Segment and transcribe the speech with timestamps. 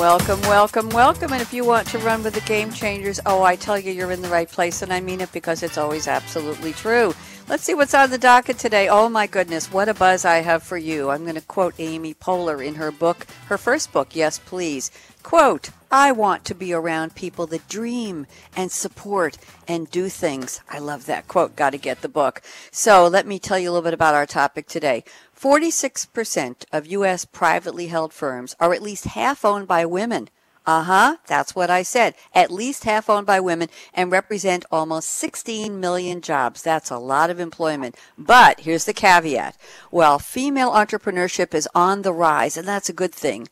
[0.00, 1.30] Welcome, welcome, welcome.
[1.34, 4.12] And if you want to run with the game changers, oh, I tell you, you're
[4.12, 4.80] in the right place.
[4.80, 7.14] And I mean it because it's always absolutely true.
[7.50, 8.88] Let's see what's on the docket today.
[8.88, 11.10] Oh, my goodness, what a buzz I have for you.
[11.10, 14.90] I'm going to quote Amy Poehler in her book, her first book, Yes, Please.
[15.22, 18.26] Quote, I want to be around people that dream
[18.56, 20.60] and support and do things.
[20.68, 21.56] I love that quote.
[21.56, 22.42] Got to get the book.
[22.70, 25.04] So let me tell you a little bit about our topic today.
[25.38, 27.24] 46% of U.S.
[27.24, 30.28] privately held firms are at least half owned by women.
[30.66, 32.14] Uh huh, that's what I said.
[32.34, 36.62] At least half owned by women and represent almost 16 million jobs.
[36.62, 37.96] That's a lot of employment.
[38.16, 39.56] But here's the caveat.
[39.90, 43.48] Well, female entrepreneurship is on the rise, and that's a good thing.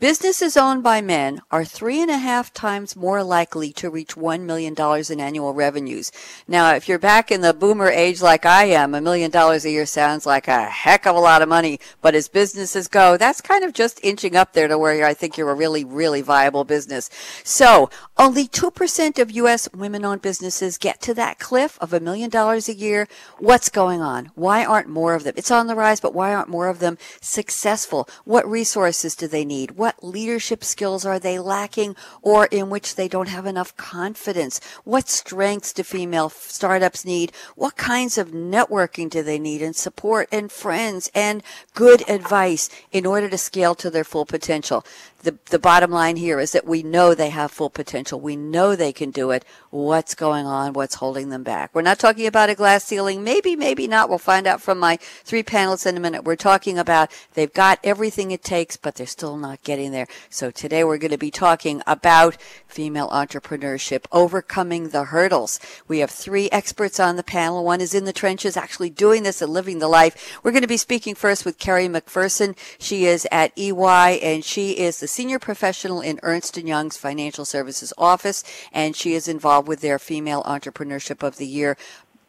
[0.00, 4.40] Businesses owned by men are three and a half times more likely to reach $1
[4.40, 4.74] million
[5.08, 6.10] in annual revenues.
[6.48, 9.70] Now, if you're back in the boomer age like I am, a million dollars a
[9.70, 11.78] year sounds like a heck of a lot of money.
[12.02, 15.38] But as businesses go, that's kind of just inching up there to where I think
[15.38, 17.08] you're a really, really viable business.
[17.44, 19.68] So, only 2% of U.S.
[19.72, 23.06] women owned businesses get to that cliff of a million dollars a year.
[23.38, 24.32] What's going on?
[24.34, 25.34] Why aren't more of them?
[25.36, 28.08] It's on the rise, but why aren't more of them successful?
[28.24, 29.72] What resources do they need?
[29.72, 34.60] What leadership skills are they lacking or in which they don't have enough confidence?
[34.84, 37.32] What strengths do female startups need?
[37.56, 41.42] What kinds of networking do they need and support and friends and
[41.74, 44.84] good advice in order to scale to their full potential?
[45.24, 48.20] The, the bottom line here is that we know they have full potential.
[48.20, 49.42] We know they can do it.
[49.70, 50.74] What's going on?
[50.74, 51.70] What's holding them back?
[51.72, 53.24] We're not talking about a glass ceiling.
[53.24, 54.10] Maybe, maybe not.
[54.10, 56.24] We'll find out from my three panelists in a minute.
[56.24, 60.08] We're talking about they've got everything it takes, but they're still not getting there.
[60.28, 62.36] So today we're going to be talking about
[62.68, 65.58] female entrepreneurship, overcoming the hurdles.
[65.88, 67.64] We have three experts on the panel.
[67.64, 70.38] One is in the trenches, actually doing this and living the life.
[70.42, 72.58] We're going to be speaking first with Kerrie MacPherson.
[72.78, 77.44] She is at EY and she is the senior professional in Ernst & Young's financial
[77.44, 78.42] services office,
[78.72, 81.76] and she is involved with their Female Entrepreneurship of the Year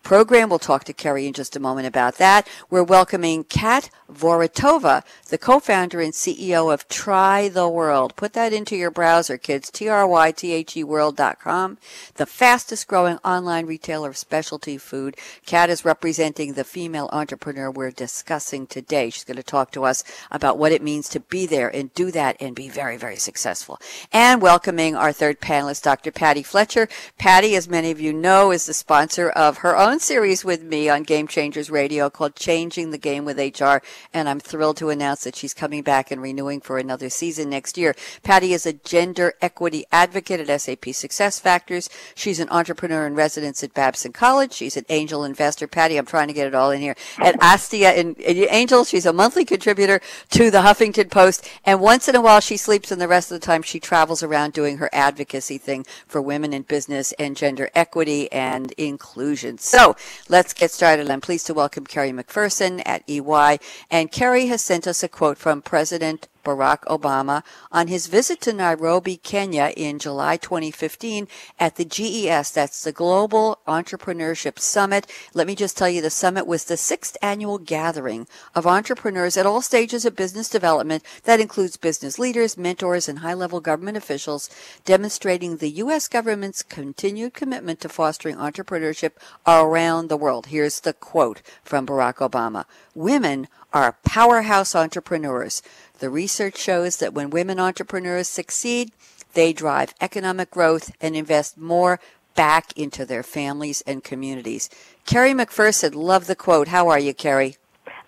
[0.06, 0.50] program.
[0.50, 2.48] We'll talk to Kerrie in just a moment about that.
[2.70, 8.16] We're welcoming Kat Vorotova, the co-founder and CEO of Try the World.
[8.16, 9.72] Put that into your browser, kids.
[9.72, 11.80] T-R-Y-T-H-E world.com.
[12.14, 15.18] The fastest growing online retailer of specialty food.
[15.48, 19.10] Kat is representing the female entrepreneur we're discussing today.
[19.10, 22.12] She's going to talk to us about what it means to be there and do
[22.12, 23.80] that and be very, very successful.
[24.14, 26.12] And welcoming our third panelist, Dr.
[26.12, 26.88] Patti Fletcher.
[27.18, 30.90] Patti, as many of you know, is the sponsor of her own series with me
[30.90, 33.78] on Game Changers Radio called Changing the Game with HR,
[34.14, 37.78] and I'm thrilled to announce that she's coming back and renewing for another season next
[37.78, 37.96] year.
[38.24, 41.90] Patti is a gender equity advocate at SAP SuccessFactors.
[42.16, 44.54] She's an entrepreneur in residence at Babson College.
[44.54, 45.68] She's an angel investor.
[45.68, 46.96] Patti, I'm trying to get it all in here.
[47.20, 50.02] At Astia in, in Angel, she's a monthly contributor
[50.32, 53.40] to the Huffington Post, and once in a while she sleeps, and the rest of
[53.40, 57.70] the time she travels around doing her advocacy thing for women in business and gender
[57.76, 59.58] equity and inclusion.
[59.60, 59.96] So so
[60.30, 61.12] let's get started.
[61.12, 63.60] I'm pleased to welcome Kerrie MacPherson at EY.
[63.92, 68.54] And Kerrie has sent us a quote from President Barack Obama on his visit to
[68.54, 71.28] Nairobi, Kenya in July 2015
[71.60, 72.52] at the GES.
[72.52, 75.12] That's the Global Entrepreneurship Summit.
[75.34, 79.46] Let me just tell you, the summit was the sixth annual gathering of entrepreneurs at
[79.46, 84.50] all stages of business development that includes business leaders, mentors, and high level government officials,
[84.86, 86.08] demonstrating the U.S.
[86.08, 89.14] government's continued commitment to fostering entrepreneurship
[89.48, 90.48] around the world.
[90.48, 92.66] Here's the quote from Barack Obama.
[92.94, 95.62] Women are powerhouse entrepreneurs.
[96.00, 98.94] The research shows that when women entrepreneurs succeed,
[99.34, 102.00] they drive economic growth and invest more
[102.36, 104.70] back into their families and communities.
[105.06, 106.70] Kerrie MacPherson, love the quote.
[106.70, 107.58] How are you, Kerrie?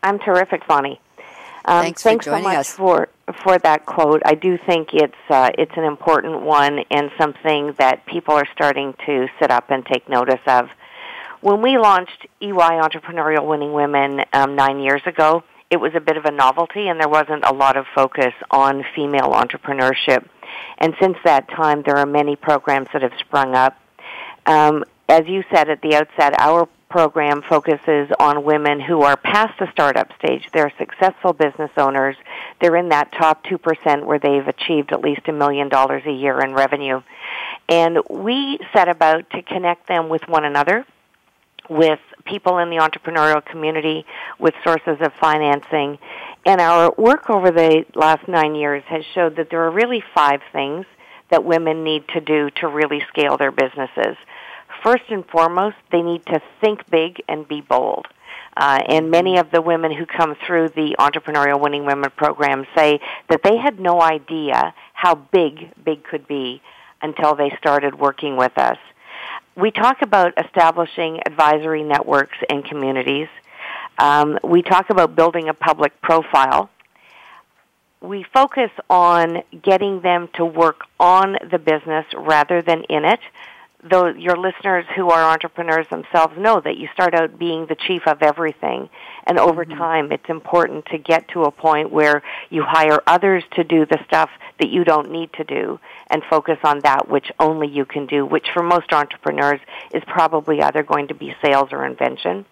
[0.01, 1.01] I'm terrific, Bonnie.
[1.65, 2.71] Um, thanks, thanks so much us.
[2.71, 3.09] for
[3.43, 4.21] for that quote.
[4.25, 8.93] I do think it's uh, it's an important one and something that people are starting
[9.05, 10.69] to sit up and take notice of.
[11.41, 16.17] When we launched EY Entrepreneurial Winning Women um, nine years ago, it was a bit
[16.17, 20.25] of a novelty, and there wasn't a lot of focus on female entrepreneurship.
[20.77, 23.77] And since that time, there are many programs that have sprung up.
[24.45, 29.59] Um, as you said at the outset, our program focuses on women who are past
[29.59, 30.47] the startup stage.
[30.53, 32.15] They're successful business owners.
[32.61, 36.39] They're in that top 2% where they've achieved at least a million dollars a year
[36.39, 37.01] in revenue.
[37.67, 40.85] And we set about to connect them with one another,
[41.69, 44.05] with people in the entrepreneurial community,
[44.39, 45.97] with sources of financing.
[46.45, 50.41] And our work over the last nine years has showed that there are really five
[50.51, 50.85] things
[51.29, 54.15] that women need to do to really scale their businesses
[54.83, 58.07] first and foremost, they need to think big and be bold.
[58.55, 62.99] Uh, and many of the women who come through the Entrepreneurial Winning Women program say
[63.29, 66.61] that they had no idea how big big could be
[67.01, 68.77] until they started working with us.
[69.57, 73.27] We talk about establishing advisory networks and communities.
[73.97, 76.69] Um, we talk about building a public profile.
[77.99, 83.19] We focus on getting them to work on the business rather than in it
[83.83, 88.07] though your listeners who are entrepreneurs themselves know that you start out being the chief
[88.07, 88.89] of everything
[89.25, 89.77] and over mm-hmm.
[89.77, 93.99] time it's important to get to a point where you hire others to do the
[94.05, 98.05] stuff that you don't need to do and focus on that which only you can
[98.05, 99.59] do which for most entrepreneurs
[99.93, 102.45] is probably either going to be sales or invention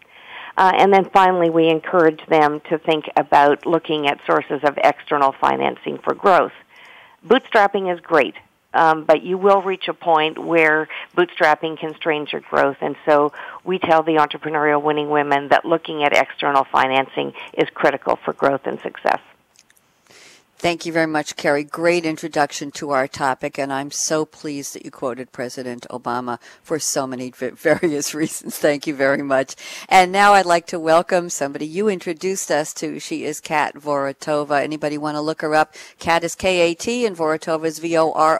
[0.57, 5.33] uh, and then finally, we encourage them to think about looking at sources of external
[5.33, 6.53] financing for growth.
[7.27, 8.35] Bootstrapping is great
[8.75, 12.77] um, but you will reach a point where bootstrapping constrains your growth.
[12.81, 13.31] And so
[13.63, 18.61] we tell the entrepreneurial winning women that looking at external financing is critical for growth
[18.65, 19.21] and success.
[20.65, 21.63] Thank you very much, Kerrie.
[21.63, 26.79] Great introduction to our topic, and I'm so pleased that you quoted President Obama for
[26.79, 28.57] so many various reasons.
[28.57, 29.55] Thank you very much.
[29.87, 32.99] And now I'd like to welcome somebody you introduced us to.
[32.99, 34.63] She is Kat Vorotova.
[34.63, 35.75] Anybody want to look her up?
[35.99, 38.33] Kat is K-A-T, and Vorotova is V-O-R-O-T-O-V-A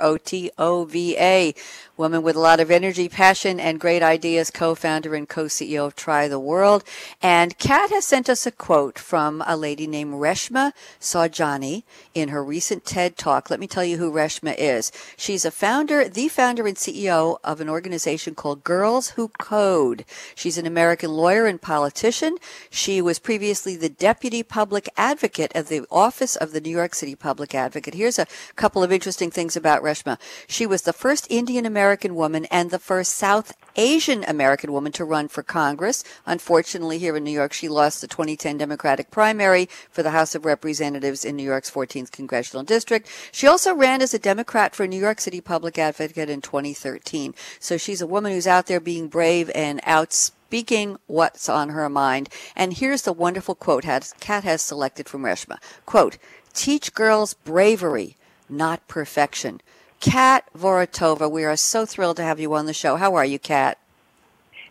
[1.97, 6.27] woman with a lot of energy, passion, and great ideas, co-founder and co-CEO of Try
[6.27, 6.83] the World.
[7.21, 11.83] And Kat has sent us a quote from a lady named Reshma Saujani
[12.15, 13.49] in her recent TED Talk.
[13.49, 14.91] Let me tell you who Reshma is.
[15.17, 20.05] She's a founder, the founder and CEO of an organization called Girls Who Code.
[20.33, 22.37] She's an American lawyer and politician.
[22.69, 27.15] She was previously the deputy public advocate of the Office of the New York City
[27.15, 27.93] Public Advocate.
[27.93, 30.17] Here's a couple of interesting things about Reshma.
[30.47, 35.05] She was the first Indian American woman and the first South Asian American woman to
[35.05, 36.03] run for Congress.
[36.25, 40.45] Unfortunately, here in New York, she lost the 2010 Democratic primary for the House of
[40.45, 43.07] Representatives in New York's 14th Congressional District.
[43.31, 47.33] She also ran as a Democrat for New York City Public Advocate in 2013.
[47.59, 52.29] So she's a woman who's out there being brave and outspeaking what's on her mind.
[52.55, 53.85] And here's the wonderful quote
[54.19, 55.57] Kat has selected from Reshma.
[55.85, 56.17] Quote,
[56.53, 58.15] teach girls bravery,
[58.49, 59.61] not perfection.
[59.99, 61.29] Kat Vorotova.
[61.29, 62.95] We are so thrilled to have you on the show.
[62.95, 63.77] How are you, Kat?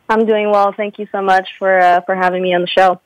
[0.09, 0.73] I'm doing well.
[0.73, 3.01] Thank you so much for uh, for having me on the show.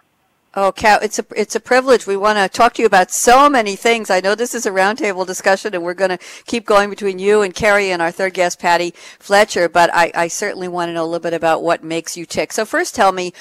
[0.55, 2.07] Oh, Kat, it's a it's a privilege.
[2.07, 4.11] We want to talk to you about so many things.
[4.11, 7.43] I know this is a roundtable discussion, and we're going to keep going between you
[7.43, 9.69] and Kerrie and our third guest, Patti Fletcher.
[9.69, 12.53] But I, I certainly want to know a little bit about what makes you tick.
[12.53, 13.33] So first, tell me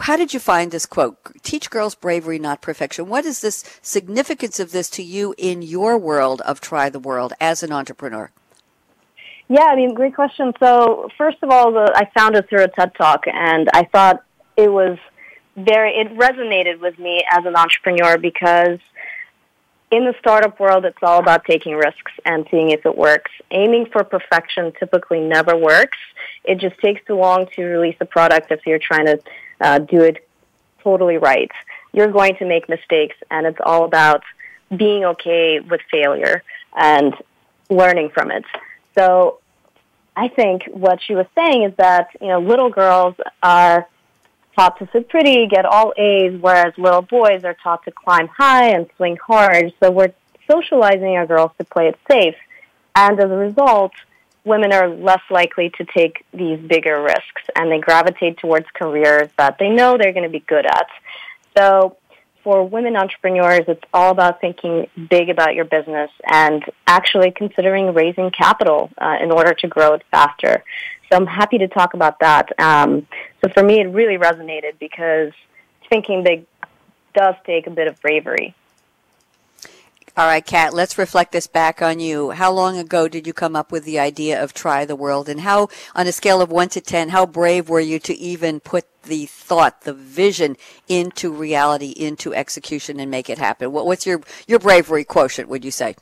[0.00, 1.18] how did you find this quote?
[1.42, 3.08] Teach girls bravery, not perfection.
[3.08, 7.32] What is this significance of this to you in your world of try the world
[7.40, 8.30] as an entrepreneur?
[9.48, 10.52] Yeah, I mean, great question.
[10.60, 14.22] So, first of all, the, I found it through a TED Talk, and I thought
[14.56, 14.98] it was
[15.56, 18.78] very, it resonated with me as an entrepreneur because
[19.90, 23.30] in the startup world, it's all about taking risks and seeing if it works.
[23.50, 25.96] Aiming for perfection typically never works.
[26.44, 29.18] It just takes too long to release a product if you're trying to
[29.60, 30.28] uh, do it
[30.82, 31.50] totally right.
[31.92, 34.22] You're going to make mistakes, and it's all about
[34.74, 36.42] being okay with failure
[36.76, 37.14] and
[37.70, 38.44] learning from it.
[38.96, 39.38] So
[40.16, 43.86] I think what she was saying is that, you know, little girls are
[44.56, 48.70] taught to sit pretty, get all A's, whereas little boys are taught to climb high
[48.70, 49.72] and swing hard.
[49.80, 50.12] So we're
[50.50, 52.34] socializing our girls to play it safe.
[52.96, 53.92] And as a result,
[54.44, 59.58] women are less likely to take these bigger risks and they gravitate towards careers that
[59.58, 60.88] they know they're going to be good at.
[61.56, 61.96] So
[62.42, 68.30] for women entrepreneurs, it's all about thinking big about your business and actually considering raising
[68.30, 70.64] capital uh, in order to grow it faster.
[71.10, 72.58] So I'm happy to talk about that.
[72.58, 73.06] Um,
[73.40, 75.32] so for me, it really resonated because
[75.88, 76.46] thinking big
[77.14, 78.54] does take a bit of bravery.
[80.18, 82.30] All right, Kat, let's reflect this back on you.
[82.30, 85.28] How long ago did you come up with the idea of Try the World?
[85.28, 88.58] And how, on a scale of 1 to 10, how brave were you to even
[88.58, 90.56] put the thought, the vision
[90.88, 93.70] into reality, into execution, and make it happen?
[93.70, 95.94] What, what's your, your bravery quotient, would you say?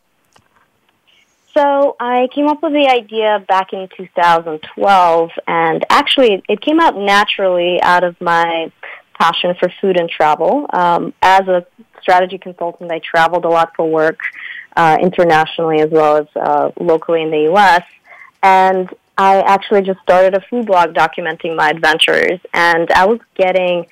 [1.53, 6.97] So I came up with the idea back in 2012, and actually it came out
[6.97, 8.73] naturally out of my
[9.19, 10.67] passion for food and travel.
[10.73, 11.67] Um, as a
[12.07, 14.21] strategy consultant, I traveled a lot for work
[14.77, 17.83] uh, internationally as well as uh, locally in the U.S.
[18.43, 23.87] And I actually just started a food blog documenting my adventures, and I was getting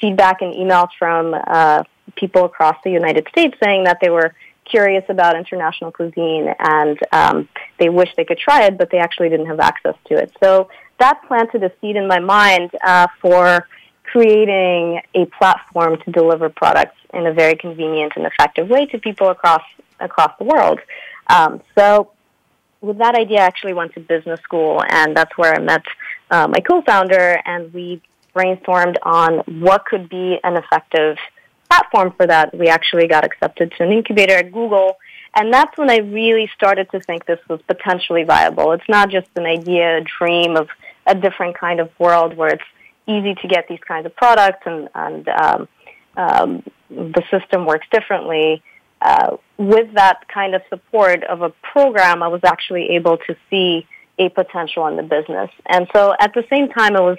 [0.00, 1.82] feedback and emails from uh,
[2.14, 7.48] people across the United States saying that they were curious about international cuisine and um,
[7.78, 10.30] they wish they could try it, but they actually didn't have access to it.
[10.42, 10.68] So
[10.98, 13.66] that planted a seed in my mind uh, for
[14.12, 19.28] creating a platform to deliver products in a very convenient and effective way to people
[19.28, 19.62] across
[20.00, 20.78] across the world.
[21.28, 22.12] Um, so,
[22.80, 25.82] with that idea, I actually went to business school, and that's where I met
[26.30, 28.02] uh, my co-founder, and we
[28.34, 31.16] brainstormed on what could be an effective
[31.68, 32.56] platform for that.
[32.56, 34.98] We actually got accepted to an incubator at Google,
[35.34, 38.72] and that's when I really started to think this was potentially viable.
[38.72, 40.68] It's not just an idea, a dream of
[41.06, 42.64] a different kind of world where it's
[43.06, 45.68] easy to get these kinds of products and, and um,
[46.16, 48.62] um, the system works differently.
[49.00, 53.86] Uh, with that kind of support of a program, I was actually able to see
[54.18, 55.50] a potential in the business.
[55.66, 57.18] And so at the same time, I was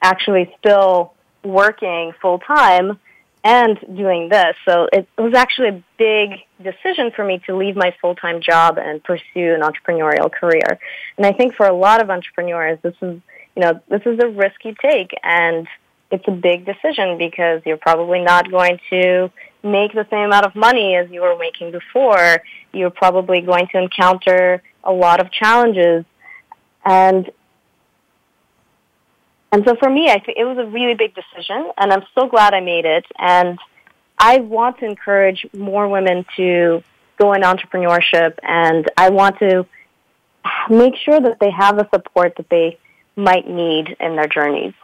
[0.00, 1.12] actually still
[1.42, 2.98] working full time
[3.46, 4.56] and doing this.
[4.64, 9.02] So it was actually a big decision for me to leave my full-time job and
[9.04, 10.80] pursue an entrepreneurial career.
[11.16, 13.20] And I think for a lot of entrepreneurs, this is
[13.56, 15.66] you know, this is a risk you take and
[16.10, 19.30] it's a big decision because you're probably not going to
[19.64, 22.42] make the same amount of money as you were making before.
[22.72, 26.04] You're probably going to encounter a lot of challenges
[26.84, 27.30] and
[29.52, 32.28] and so for me, I think it was a really big decision, and I'm so
[32.28, 33.06] glad I made it.
[33.18, 33.58] And
[34.18, 36.82] I want to encourage more women to
[37.16, 39.64] go in entrepreneurship, and I want to
[40.68, 42.78] make sure that they have the support that they
[43.16, 44.74] might need in their journeys.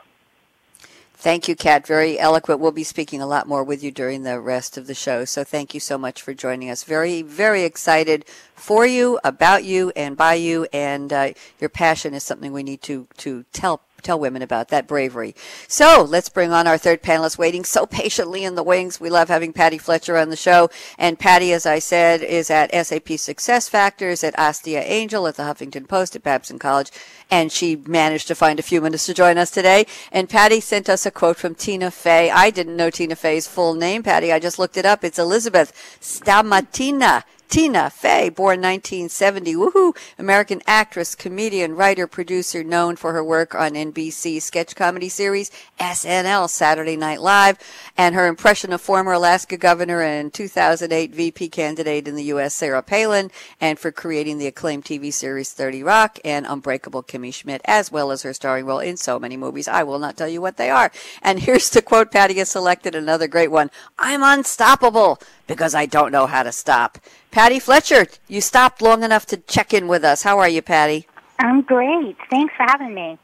[1.15, 1.87] Thank you, Kat.
[1.87, 2.59] Very eloquent.
[2.59, 5.25] We'll be speaking a lot more with you during the rest of the show.
[5.25, 6.83] So thank you so much for joining us.
[6.83, 8.25] Very, very excited
[8.57, 10.67] for you, about you, and by you.
[10.73, 14.87] And uh, your passion is something we need to to tell tell women about that
[14.87, 15.35] bravery.
[15.69, 19.01] So let's bring on our third panelist waiting so patiently in the wings.
[19.01, 20.71] We love having Patti Fletcher on the show.
[20.99, 25.89] And Patti, as I said, is at SAP SuccessFactors, at Astia Angel, at the Huffington
[25.89, 26.91] Post, at Babson College.
[27.31, 29.87] And she managed to find a few minutes to join us today.
[30.11, 32.31] And Patti sent us a quote from Tina Fey.
[32.31, 34.33] I didn't know Tina Fey's full name, Patti.
[34.33, 35.05] I just looked it up.
[35.05, 37.23] It's Elizabeth Stamatina.
[37.53, 43.73] Tina Fey, born 1970, woohoo, American actress, comedian, writer, producer, known for her work on
[43.73, 47.59] NBC sketch comedy series SNL Saturday Night Live,
[47.95, 52.55] and her impression of former Alaska governor and 2008 VP candidate in the U.S.
[52.55, 53.31] Sarah Palin,
[53.61, 58.11] and for creating the acclaimed TV series 30 Rock and Unbreakable Kimmy Schmidt, as well
[58.11, 59.69] as her starring role in so many movies.
[59.69, 60.91] I will not tell you what they are.
[61.21, 63.71] And here's the quote Patti has selected, another great one.
[63.99, 66.97] I'm unstoppable because I don't know how to stop.
[67.33, 70.23] Patti Fletcher, you stopped long enough to check in with us.
[70.23, 71.09] How are you, Patti?
[71.39, 72.15] I'm great.
[72.29, 73.19] Thanks for having me.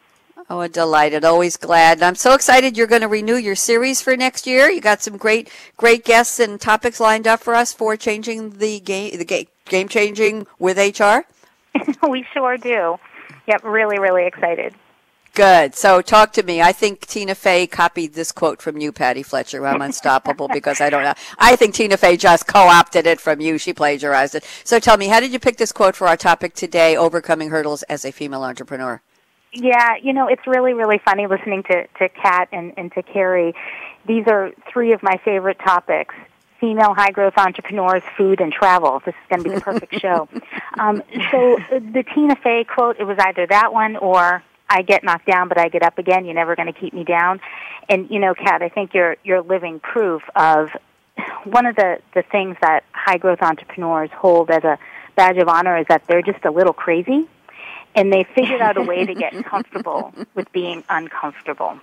[0.49, 1.27] Oh, delighted.
[1.27, 2.03] Always glad.
[2.03, 4.71] I'm so excited you're going to renew your series for next year.
[4.71, 8.81] You got some great, great guests and topics lined up for us for changing the
[8.81, 11.27] game, the game, game changing with HR.
[12.09, 12.97] we sure do.
[13.47, 14.75] Yep, really, really excited.
[15.39, 15.77] Good.
[15.77, 16.61] So talk to me.
[16.61, 19.65] I think Tina Fey copied this quote from you, Patti Fletcher.
[19.65, 21.15] I'm unstoppable because I don't know.
[21.39, 23.57] I think Tina Fey just co-opted it from you.
[23.57, 24.45] She plagiarized it.
[24.65, 27.85] So tell me, how did you pick this quote for our topic today, overcoming hurdles
[27.85, 29.01] as a female entrepreneur?
[29.53, 33.55] Yeah, you know, it's really, really funny listening to, to Kat and, and to Kerrie.
[34.09, 36.17] These are three of my favorite topics
[36.59, 39.01] female high growth entrepreneurs, food, and travel.
[39.07, 40.29] This is going to be the perfect show.
[40.77, 45.27] Um, so the Tina Fey quote, it was either that one or I get knocked
[45.27, 46.25] down, but I get up again.
[46.25, 47.41] You're never going to keep me down.
[47.89, 50.71] And you know, Kat, I think you're you're living proof of
[51.45, 54.79] one of the the things that high growth entrepreneurs hold as a
[55.17, 57.27] badge of honor is that they're just a little crazy,
[57.95, 61.81] and they figured out a way to get comfortable with being uncomfortable,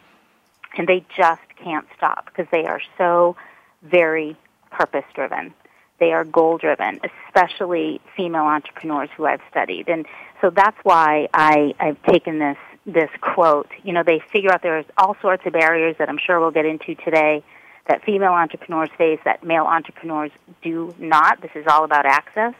[0.77, 3.35] and they just can't stop because they are so
[3.81, 4.37] very
[4.71, 5.53] purpose driven.
[5.99, 9.87] They are goal driven, especially female entrepreneurs who I've studied.
[9.87, 10.05] And
[10.41, 13.69] so that's why I, I've taken this this quote.
[13.83, 16.65] You know, they figure out there's all sorts of barriers that I'm sure we'll get
[16.65, 17.43] into today
[17.87, 20.31] that female entrepreneurs face that male entrepreneurs
[20.63, 21.41] do not.
[21.41, 22.53] This is all about access,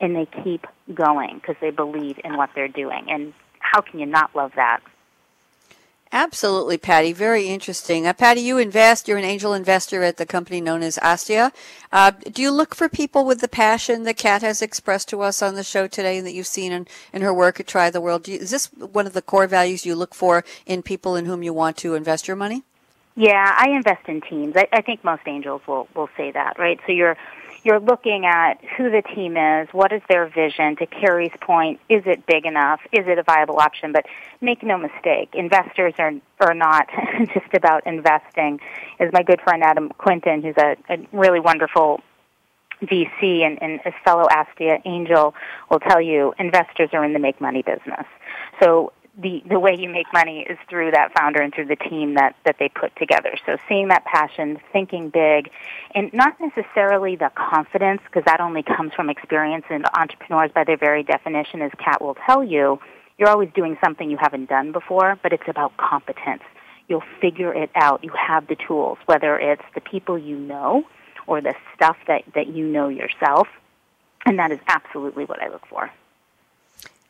[0.00, 3.06] and they keep going because they believe in what they're doing.
[3.08, 4.80] And how can you not love that?
[6.10, 7.12] Absolutely, Patti.
[7.12, 8.06] Very interesting.
[8.06, 9.08] Uh, Patti, you invest.
[9.08, 11.52] You're an angel investor at the company known as Astia.
[11.92, 15.42] Uh, do you look for people with the passion that Kat has expressed to us
[15.42, 18.00] on the show today and that you've seen in, in her work at Try the
[18.00, 18.26] World?
[18.26, 21.42] You, is this one of the core values you look for in people in whom
[21.42, 22.62] you want to invest your money?
[23.14, 24.54] Yeah, I invest in teams.
[24.56, 26.78] I, I think most angels will, will say that, right?
[26.86, 27.16] So you're
[27.64, 30.76] you're looking at who the team is, what is their vision.
[30.76, 32.80] To Kerrie's point, is it big enough?
[32.92, 33.92] Is it a viable option?
[33.92, 34.06] But
[34.40, 36.88] make no mistake, investors are are not
[37.34, 38.60] just about investing.
[39.00, 42.00] As my good friend Adam Clinton, who's a, a really wonderful
[42.82, 45.34] VC and, and a fellow Astia angel,
[45.70, 48.06] will tell you, investors are in the make money business.
[48.62, 52.14] So the the way you make money is through that founder and through the team
[52.14, 53.36] that that they put together.
[53.44, 55.50] So seeing that passion, thinking big,
[55.94, 59.64] and not necessarily the confidence because that only comes from experience.
[59.70, 62.80] And entrepreneurs, by their very definition, as Kat will tell you,
[63.18, 66.42] you're always doing something you haven't done before, but it's about competence.
[66.86, 68.04] You'll figure it out.
[68.04, 70.84] You have the tools, whether it's the people you know
[71.26, 73.48] or the stuff that that you know yourself,
[74.24, 75.90] and that is absolutely what I look for.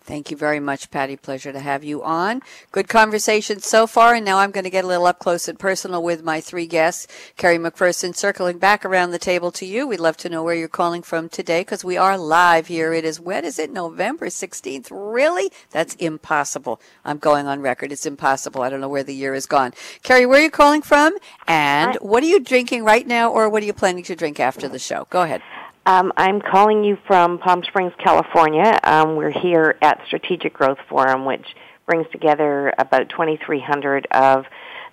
[0.08, 1.16] Thank you very much, Patti.
[1.16, 2.40] Pleasure to have you on.
[2.72, 5.58] Good conversation so far, and now I'm going to get a little up close and
[5.58, 7.06] personal with my three guests.
[7.36, 9.86] Kerrie MacPherson, circling back around the table to you.
[9.86, 12.94] We'd love to know where you're calling from today because we are live here.
[12.94, 13.70] It is, when is it?
[13.70, 14.88] November 16th.
[14.90, 15.52] Really?
[15.72, 16.80] That's impossible.
[17.04, 17.92] I'm going on record.
[17.92, 18.62] It's impossible.
[18.62, 19.74] I don't know where the year has gone.
[20.02, 21.18] Kerrie, where are you calling from?
[21.46, 24.68] And what are you drinking right now, or what are you planning to drink after
[24.68, 25.06] the show?
[25.10, 25.42] Go ahead.
[25.88, 28.78] Um, I'm calling you from Palm Springs, California.
[28.84, 31.46] Um, we're here at Strategic Growth Forum, which
[31.86, 34.44] brings together about 2,300 of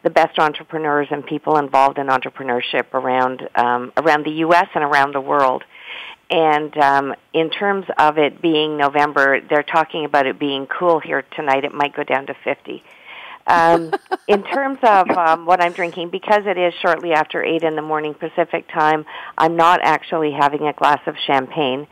[0.05, 4.67] the best entrepreneurs and people involved in entrepreneurship around um, around the U.S.
[4.73, 5.65] and around the world.
[6.29, 11.25] And um, in terms of it being November, they're talking about it being cool here
[11.35, 11.65] tonight.
[11.65, 12.81] It might go down to 50.
[13.47, 13.93] Um,
[14.27, 17.81] in terms of um, what I'm drinking, because it is shortly after 8 in the
[17.81, 19.05] morning Pacific time,
[19.37, 21.87] I'm not actually having a glass of champagne,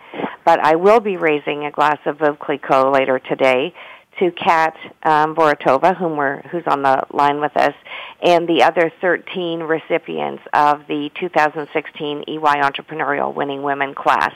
[0.46, 3.74] but I will be raising a glass of Veuve Clicquot later today
[4.20, 7.74] to Kat um, Vorotova, whom we're, who's on the line with us,
[8.22, 14.34] and the other 13 recipients of the 2016 EY Entrepreneurial Winning Women class.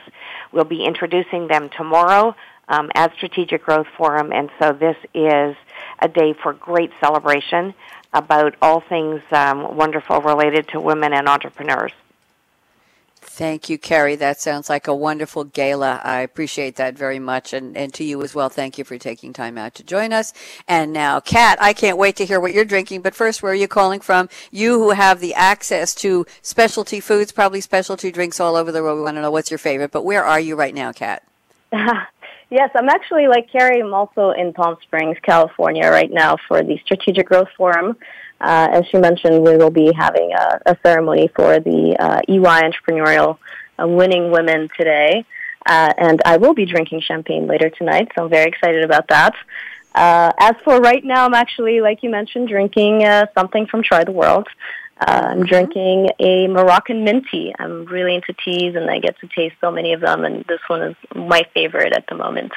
[0.52, 2.36] We'll be introducing them tomorrow
[2.68, 5.56] um, at Strategic Growth Forum, and so this is
[6.00, 7.74] a day for great celebration
[8.14, 11.92] about all things um, wonderful related to women and entrepreneurs.
[13.20, 14.16] Thank you, Kerrie.
[14.16, 16.02] That sounds like a wonderful gala.
[16.04, 17.54] I appreciate that very much.
[17.54, 20.34] And, and to you as well, thank you for taking time out to join us.
[20.68, 23.02] And now, Kat, I can't wait to hear what you're drinking.
[23.02, 24.30] But first, where are you calling from?
[24.50, 28.98] You who have the access to specialty foods, probably specialty drinks all over the world.
[28.98, 29.92] We want to know what's your favorite.
[29.92, 31.24] But where are you right now, Kat?
[32.50, 33.82] Yes, I'm actually like Kerrie.
[33.82, 37.98] I'm also in Palm Springs, California, right now for the Strategic Growth Forum.
[38.40, 42.72] Uh, as she mentioned, we will be having a, a ceremony for the uh, EY
[42.72, 43.38] Entrepreneurial
[43.78, 45.26] uh, Winning Women today,
[45.66, 48.10] uh, and I will be drinking champagne later tonight.
[48.16, 49.34] So I'm very excited about that.
[49.94, 54.06] Uh, as for right now, I'm actually, like you mentioned, drinking uh, something from Try
[54.06, 54.48] the World.
[55.00, 57.54] Uh, I'm drinking a Moroccan mint tea.
[57.60, 60.60] I'm really into teas, and I get to taste so many of them, and this
[60.68, 62.52] one is my favorite at the moment.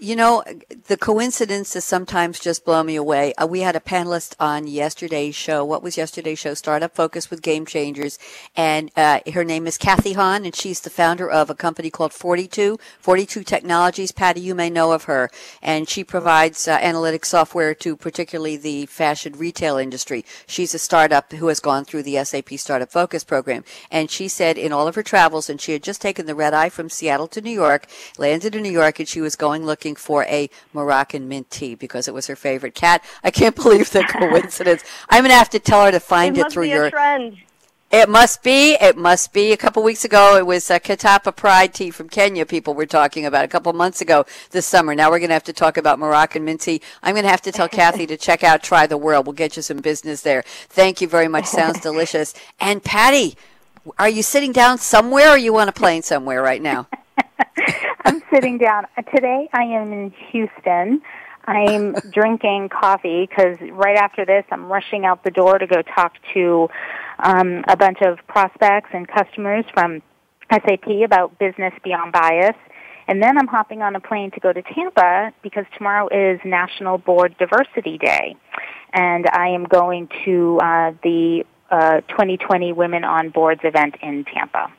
[0.00, 0.42] You know,
[0.86, 3.34] the coincidences sometimes just blow me away.
[3.34, 5.64] Uh, we had a panelist on yesterday's show.
[5.66, 6.54] What was yesterday's show?
[6.54, 8.18] Startup Focus with Game Changers.
[8.56, 12.14] And uh, her name is Kathy Hahn, and she's the founder of a company called
[12.14, 14.12] 42, 42 Technologies.
[14.12, 15.30] Patti, you may know of her.
[15.60, 20.24] And she provides uh, analytic software to particularly the fashion retail industry.
[20.46, 23.62] She's a startup who has gone through the SAP Startup Focus program.
[23.90, 26.54] And she said in all of her travels, and she had just taken the red
[26.54, 27.86] eye from Seattle to New York,
[28.16, 32.08] landed in New York, and she was going looking for a Moroccan mint tea because
[32.08, 33.04] it was her favorite cat.
[33.22, 34.84] I can't believe the coincidence.
[35.10, 36.90] I'm going to have to tell her to find it, it through your.
[36.90, 37.38] Trend.
[37.90, 38.74] It must be.
[38.74, 39.52] It must be.
[39.52, 42.44] A couple weeks ago, it was uh, a Ketepa Pride tea from Kenya.
[42.44, 44.94] People were talking about a couple months ago this summer.
[44.94, 46.80] Now we're going to have to talk about Moroccan mint tea.
[47.02, 49.26] I'm going to have to tell Kathy to check out Try the World.
[49.26, 50.42] We'll get you some business there.
[50.68, 51.46] Thank you very much.
[51.46, 52.34] Sounds delicious.
[52.58, 53.36] And Patti,
[54.00, 56.88] are you sitting down somewhere, or you on a plane somewhere right now?
[58.06, 58.86] I'm sitting down.
[59.12, 61.02] Today I am in Houston.
[61.44, 66.12] I'm drinking coffee because right after this I'm rushing out the door to go talk
[66.32, 66.68] to
[67.18, 70.02] um, a bunch of prospects and customers from
[70.52, 72.54] SAP about business beyond bias.
[73.08, 76.98] And then I'm hopping on a plane to go to Tampa because tomorrow is National
[76.98, 78.36] Board Diversity Day.
[78.92, 84.70] And I am going to uh, the uh, 2020 Women on Boards event in Tampa.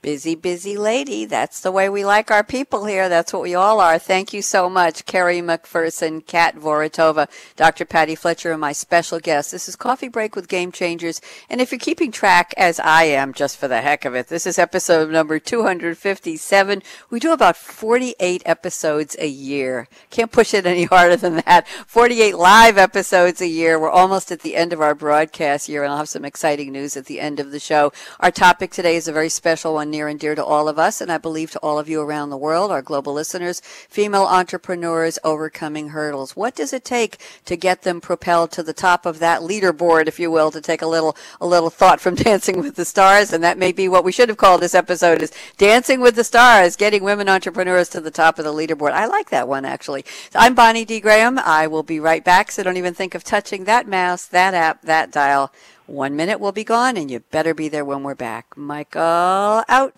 [0.00, 1.24] Busy, busy lady.
[1.24, 3.08] That's the way we like our people here.
[3.08, 3.98] That's what we all are.
[3.98, 7.84] Thank you so much, Kerrie MacPherson, Kat Vorotova, Dr.
[7.84, 9.50] Patti Fletcher, and my special guest.
[9.50, 11.20] This is Coffee Break with Game Changers.
[11.50, 14.46] And if you're keeping track, as I am, just for the heck of it, this
[14.46, 16.82] is episode number 257.
[17.10, 19.88] We do about 48 episodes a year.
[20.10, 21.66] Can't push it any harder than that.
[21.88, 23.80] 48 live episodes a year.
[23.80, 26.96] We're almost at the end of our broadcast year, and I'll have some exciting news
[26.96, 27.92] at the end of the show.
[28.20, 31.00] Our topic today is a very special one near and dear to all of us,
[31.00, 35.18] and I believe to all of you around the world, our global listeners, female entrepreneurs
[35.24, 36.36] overcoming hurdles.
[36.36, 40.20] What does it take to get them propelled to the top of that leaderboard, if
[40.20, 43.42] you will, to take a little a little thought from Dancing with the Stars, and
[43.42, 46.76] that may be what we should have called this episode is Dancing with the Stars,
[46.76, 48.92] getting women entrepreneurs to the top of the leaderboard.
[48.92, 50.04] I like that one actually.
[50.32, 51.00] I'm Bonnie D.
[51.00, 51.40] Graham.
[51.40, 54.82] I will be right back, so don't even think of touching that mouse, that app,
[54.82, 55.52] that dial.
[55.88, 58.58] One minute will be gone, and you better be there when we're back.
[58.58, 59.94] Michael, out.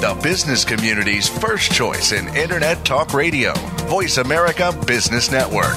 [0.00, 3.52] The business community's first choice in Internet Talk Radio,
[3.86, 5.76] Voice America Business Network.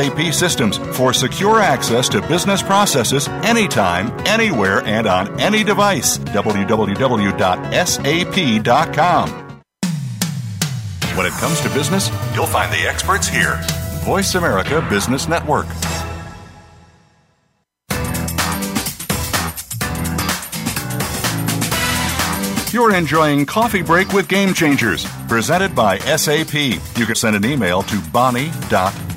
[0.01, 6.17] SAP systems for secure access to business processes anytime, anywhere, and on any device.
[6.17, 6.71] www.sap.com.
[11.15, 13.59] When it comes to business, you'll find the experts here.
[14.03, 15.67] Voice America Business Network.
[22.73, 26.53] You're enjoying Coffee Break with Game Changers, presented by SAP.
[26.53, 27.97] You can send an email to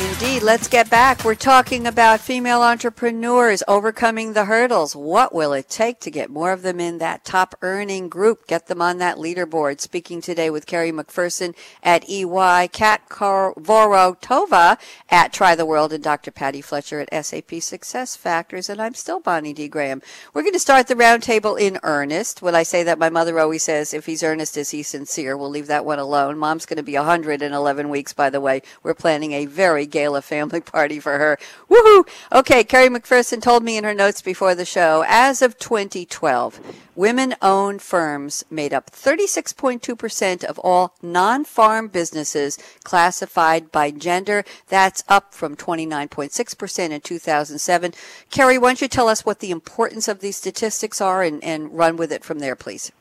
[0.00, 1.24] Indeed, let's get back.
[1.24, 4.96] We're talking about female entrepreneurs overcoming the hurdles.
[4.96, 8.46] What will it take to get more of them in that top earning group?
[8.46, 9.78] Get them on that leaderboard.
[9.78, 14.78] Speaking today with Kerrie MacPherson at EY, Kat Vorotova
[15.10, 16.30] at Try the World, and Dr.
[16.30, 18.70] Patti Fletcher at SAP SuccessFactors.
[18.70, 19.68] And I'm still Bonnie D.
[19.68, 20.00] Graham.
[20.32, 22.40] We're going to start the roundtable in earnest.
[22.40, 25.36] When I say that, my mother always says, if he's earnest, is he sincere?
[25.36, 26.38] We'll leave that one alone.
[26.38, 28.62] Mom's going to be 111 weeks, by the way.
[28.82, 31.38] We're planning a very gala family party for her.
[31.68, 32.08] Woohoo!
[32.32, 36.60] Okay, Kerrie MacPherson told me in her notes before the show, as of 2012,
[36.94, 44.44] women owned firms made up 36.2% of all non farm businesses classified by gender.
[44.68, 47.94] That's up from 29.6% in 2007.
[48.30, 51.76] Kerrie, why don't you tell us what the importance of these statistics are and, and
[51.76, 52.92] run with it from there, please?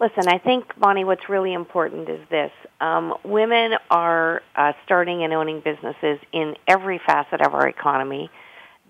[0.00, 2.52] Listen, I think, Bonnie, what's really important is this.
[2.80, 8.30] Um, women are uh, starting and owning businesses in every facet of our economy.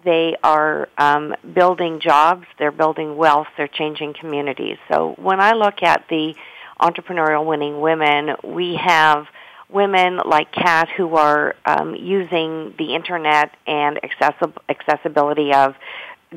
[0.04, 4.76] They are um, building jobs, they're building wealth, they're changing communities.
[4.92, 6.34] So when I look at the
[6.78, 9.26] entrepreneurial winning women, we have
[9.70, 13.98] women like Kat who are um, using the internet and
[14.68, 15.74] accessibility of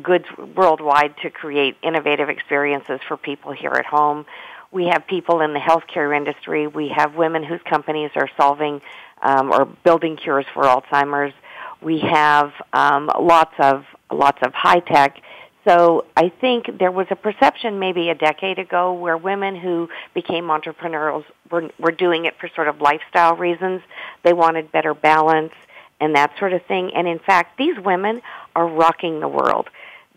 [0.02, 4.26] goods worldwide to create innovative experiences for people here at home.
[4.72, 6.68] We have people in the healthcare industry.
[6.68, 8.82] We have women whose companies are solving
[9.22, 11.34] um, or building cures for Alzheimer's.
[11.82, 15.22] We have um, lots of lots of high tech.
[15.68, 20.50] So I think there was a perception maybe a decade ago where women who became
[20.50, 23.82] entrepreneurs were, were doing it for sort of lifestyle reasons.
[24.24, 25.54] They wanted better balance
[26.00, 26.92] and that sort of thing.
[26.96, 28.22] And in fact, these women
[28.56, 29.70] are rocking the world.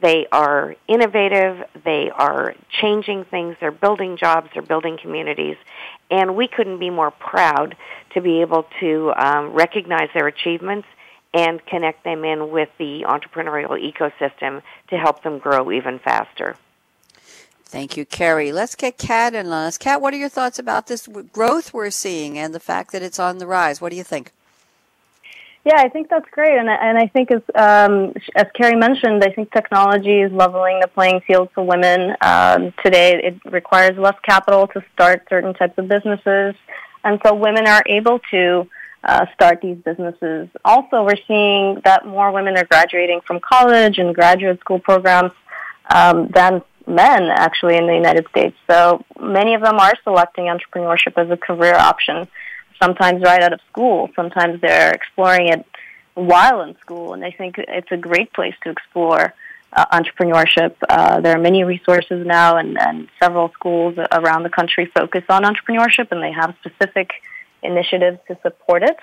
[0.05, 1.67] They are innovative.
[1.83, 3.57] They are changing things.
[3.59, 4.51] They're building jobs.
[4.53, 5.57] They're building communities.
[6.11, 7.75] And we couldn't be more proud
[8.13, 10.87] to be able to um, recognize their achievements
[11.33, 16.57] and connect them in with the entrepreneurial ecosystem to help them grow even faster.
[17.65, 18.53] Thank you, Kerrie.
[18.53, 19.79] Let's get Kat in on us.
[19.79, 23.19] Kat, what are your thoughts about this growth we're seeing and the fact that it's
[23.19, 23.81] on the rise?
[23.81, 24.33] What do you think?
[25.65, 29.31] Yeah, I think that's great, and and I think as um, as Kerrie mentioned, I
[29.31, 32.15] think technology is leveling the playing field for women.
[32.21, 36.55] Um, today, it requires less capital to start certain types of businesses,
[37.03, 38.69] and so women are able to
[39.05, 40.51] uh, start these businesses.
[40.67, 45.33] Also, we're seeing that more women are graduating from college and graduate school programs
[45.89, 48.55] um, than men actually in the United States.
[48.71, 52.29] So many of them are selecting entrepreneurship as a career option
[52.83, 54.11] sometimes right out of school.
[54.17, 55.67] Sometimes they're exploring it
[56.15, 59.35] while in school, and I think it's a great place to explore
[59.73, 60.75] uh, entrepreneurship.
[60.89, 65.43] Uh, there are many resources now, and, and several schools around the country focus on
[65.43, 67.11] entrepreneurship, and they have specific
[67.63, 68.97] initiatives to support it.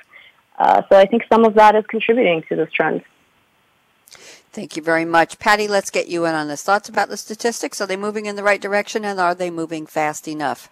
[0.57, 3.01] Uh, so I think some of that is contributing to this trend.
[4.53, 5.39] Thank you very much.
[5.39, 6.62] Patti, let's get you in on this.
[6.63, 7.79] Thoughts about the statistics?
[7.79, 10.69] Are they moving in the right direction and are they moving fast enough?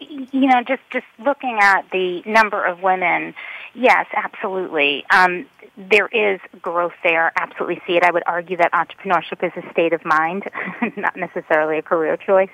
[0.00, 3.34] You know, just just looking at the number of women,
[3.74, 5.04] yes, absolutely.
[5.10, 7.32] Um, there is growth there.
[7.36, 8.02] Absolutely see it.
[8.02, 10.44] I would argue that entrepreneurship is a state of mind,
[10.96, 12.50] not necessarily a career choice.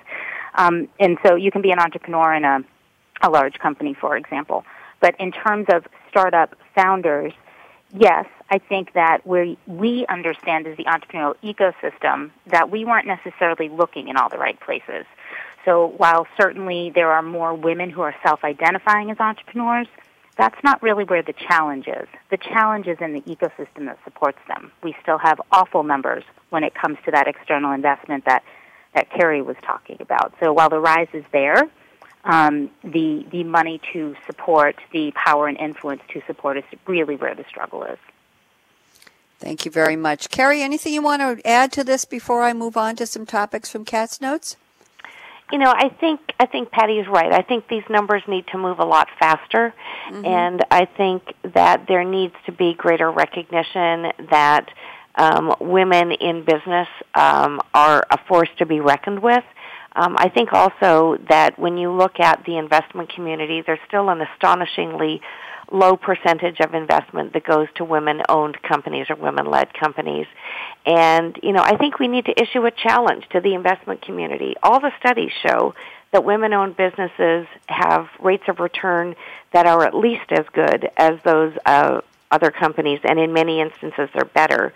[0.55, 2.61] Um, and so you can be an entrepreneur in a
[3.23, 4.65] a large company, for example.
[5.01, 7.33] But in terms of startup founders,
[7.95, 13.69] yes, I think that we we understand as the entrepreneurial ecosystem that we weren't necessarily
[13.69, 15.07] looking in all the right places.
[15.67, 19.89] So while certainly there are more women who are self-identifying as entrepreneurs,
[20.39, 22.07] that's not really where the challenge is.
[22.31, 24.71] The challenge is in the ecosystem that supports them.
[24.83, 28.45] We still have awful numbers when it comes to that external investment that,
[28.95, 30.35] that Kerrie was talking about.
[30.41, 31.63] So while the rise is there,
[32.25, 37.35] um, the, the money to support, the power and influence to support is really where
[37.35, 37.99] the struggle is.
[39.39, 40.31] Thank you very much.
[40.31, 43.69] Carrie, anything you want to add to this before I move on to some topics
[43.69, 44.57] from Kat's Notes?
[45.53, 47.33] You know, I think I think Patti is right.
[47.33, 49.73] I think these numbers need to move a lot faster,
[50.11, 50.25] mm-hmm.
[50.25, 51.23] and I think
[51.55, 54.67] that there needs to be greater recognition that
[55.15, 59.45] um, women in business um, are a force to be reckoned with.
[59.95, 64.21] Um, I think also that when you look at the investment community, there's still an
[64.21, 65.23] astonishingly
[65.73, 70.27] low percentage of investment that goes to women-owned companies or women-led companies.
[70.85, 74.55] And, you know, I think we need to issue a challenge to the investment community.
[74.63, 75.75] All the studies show
[76.13, 79.17] that women-owned businesses have rates of return
[79.53, 82.01] that are at least as good as those uh,
[82.31, 84.73] other companies, and in many instances they're better.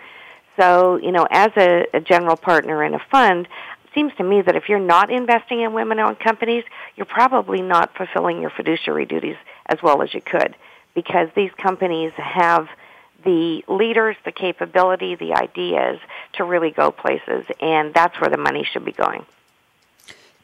[0.59, 3.47] So, you know, as a, a general partner in a fund,
[3.95, 6.63] seems to me that if you're not investing in women-owned companies,
[6.95, 10.55] you're probably not fulfilling your fiduciary duties as well as you could
[10.93, 12.67] because these companies have
[13.23, 15.99] the leaders, the capability, the ideas
[16.33, 19.25] to really go places, and that's where the money should be going.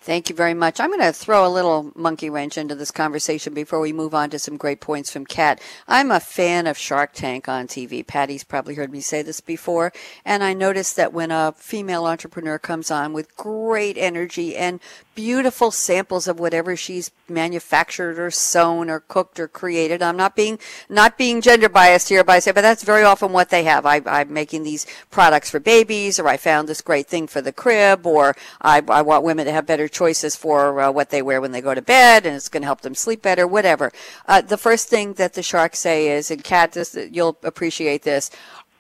[0.08, 0.80] Thank you very much.
[0.80, 4.30] I'm going to throw a little monkey wrench into this conversation before we move on
[4.30, 5.60] to some great points from Kat.
[5.86, 8.08] I'm a fan of Shark Tank on TV.
[8.08, 9.92] Patti's probably heard me say this before.
[10.24, 14.80] And I noticed that when a female entrepreneur comes on with great energy and
[15.18, 20.04] beautiful samples of whatever she's manufactured or sewn or cooked or created.
[20.04, 23.32] I'm not being not being gender biased here, by I say, but that's very often
[23.32, 23.84] what they have.
[23.88, 27.52] I, am making these products for babies, or I found this great thing for the
[27.52, 31.42] crib, or I, I want women to have better choices for uh, what they wear
[31.42, 33.92] when they go to bed, and it's going to help them sleep better, whatever.
[34.28, 38.30] Uh, the first thing that the sharks say is, and Kat, this, you'll appreciate this.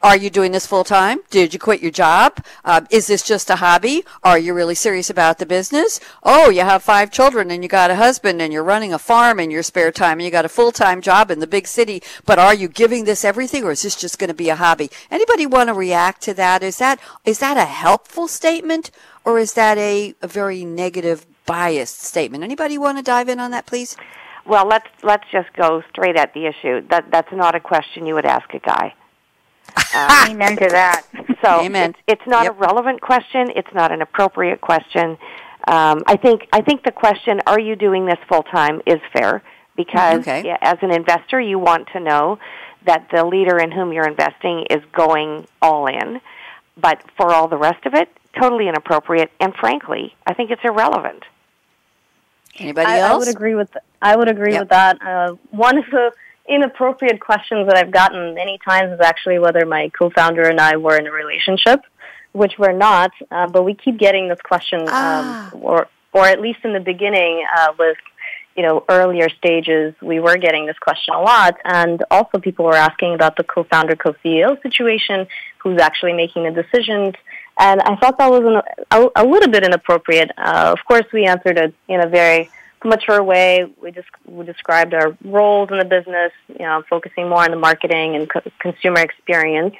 [0.04, 1.20] Are you doing this full time?
[1.32, 2.46] Did you quit your job?
[2.64, 4.04] Uh, is this just a hobby?
[4.24, 6.00] Are you really serious about the business?
[6.22, 9.40] Oh, you have five children and you got a husband and you're running a farm
[9.40, 12.04] in your spare time and you got a full time job in the big city.
[12.28, 14.92] But are you giving this everything or is this just going to be a hobby?
[15.10, 16.62] Anybody want to react to that?
[16.62, 18.92] Is that is that a helpful statement
[19.26, 22.44] or is that a, a very negative, biased statement?
[22.44, 23.98] Anybody want to dive in on that, please?
[24.46, 26.88] Well, let's let's just go straight at the issue.
[26.90, 28.94] That that's not a question you would ask a guy.
[29.96, 31.04] Um, Amen to that.
[31.42, 31.92] So Amen.
[31.92, 32.56] It's, it's not yep.
[32.56, 33.52] a relevant question.
[33.56, 35.18] It's not an appropriate question.
[35.68, 39.44] Um, I think I think the question, "Are you doing this full time?" is fair
[39.76, 40.58] because okay.
[40.62, 42.40] as an investor, you want to know
[42.86, 46.22] that the leader in whom you're investing is going all in.
[46.78, 51.24] But for all the rest of it, totally inappropriate, and frankly, I think it's irrelevant.
[52.58, 53.14] Anybody I, else?
[53.14, 54.62] I would agree with I would agree yep.
[54.64, 55.02] with that.
[55.02, 56.12] Uh, one of the
[56.48, 60.98] inappropriate questions that I've gotten many times is actually whether my co-founder and I were
[60.98, 61.82] in a relationship,
[62.32, 63.12] which we're not.
[63.30, 65.52] Uh, but we keep getting this question, ah.
[65.54, 67.98] um, or or at least in the beginning uh, with
[68.56, 72.76] you know earlier stages, we were getting this question a lot, and also people were
[72.76, 75.28] asking about the co-founder co-CEO situation,
[75.60, 77.14] who's actually making the decisions.
[77.60, 80.30] And I thought that was an, a, a little bit inappropriate.
[80.38, 82.50] Uh, of course, we answered it in a very
[82.88, 83.72] mature way.
[83.82, 87.58] We just we described our roles in the business, you know, focusing more on the
[87.58, 89.76] marketing and co- consumer experience,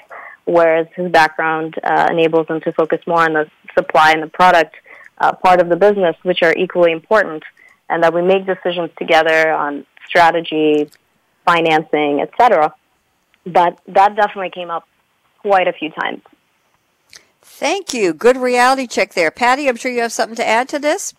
[0.46, 4.76] whereas his background uh, enables him to focus more on the supply and the product
[5.20, 7.44] uh, part of the business, which are equally important,
[7.90, 10.90] and that we make decisions together on strategy,
[11.46, 12.74] financing, etc.
[13.46, 14.88] But that definitely came up
[15.42, 16.22] quite a few times.
[17.42, 18.14] Thank you.
[18.14, 19.32] Good reality check there.
[19.32, 21.14] Patti, I'm sure you have something to add to this.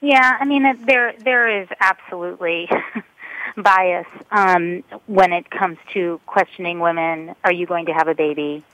[0.00, 2.68] Yeah, I mean, it, there there is absolutely
[3.56, 7.34] bias um, when it comes to questioning women.
[7.44, 8.64] Are you going to have a baby?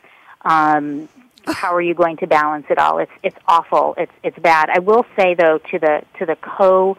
[0.42, 1.08] Um,
[1.46, 2.98] how are you going to balance it all?
[2.98, 3.94] It's it's awful.
[3.98, 4.70] It's it's bad.
[4.70, 6.96] I will say though to the to the co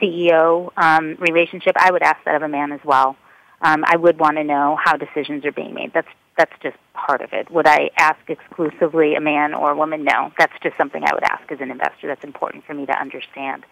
[0.00, 3.16] CEO um, relationship, I would ask that of a man as well.
[3.62, 5.92] Um, I would want to know how decisions are being made.
[5.94, 7.50] That's that's just part of it.
[7.50, 10.04] Would I ask exclusively a man or a woman?
[10.04, 12.06] No, that's just something I would ask as an investor.
[12.06, 13.64] That's important for me to understand.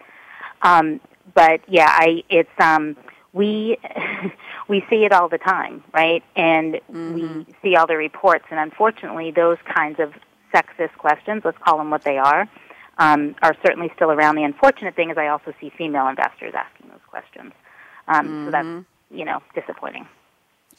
[0.63, 1.01] Um,
[1.35, 2.97] but yeah, I it's um,
[3.33, 3.79] we
[4.69, 6.23] we see it all the time, right?
[6.37, 7.15] And mm-hmm.
[7.15, 10.13] we see all the reports, and unfortunately, those kinds of
[10.53, 12.49] sexist questions, let's call them what they are,
[12.97, 14.37] um, are certainly still around.
[14.37, 17.53] The unfortunate thing is, I also see female investors asking those questions.
[18.09, 18.45] Um, mm-hmm.
[18.47, 19.17] So that's mm-hmm.
[19.17, 20.07] you know disappointing.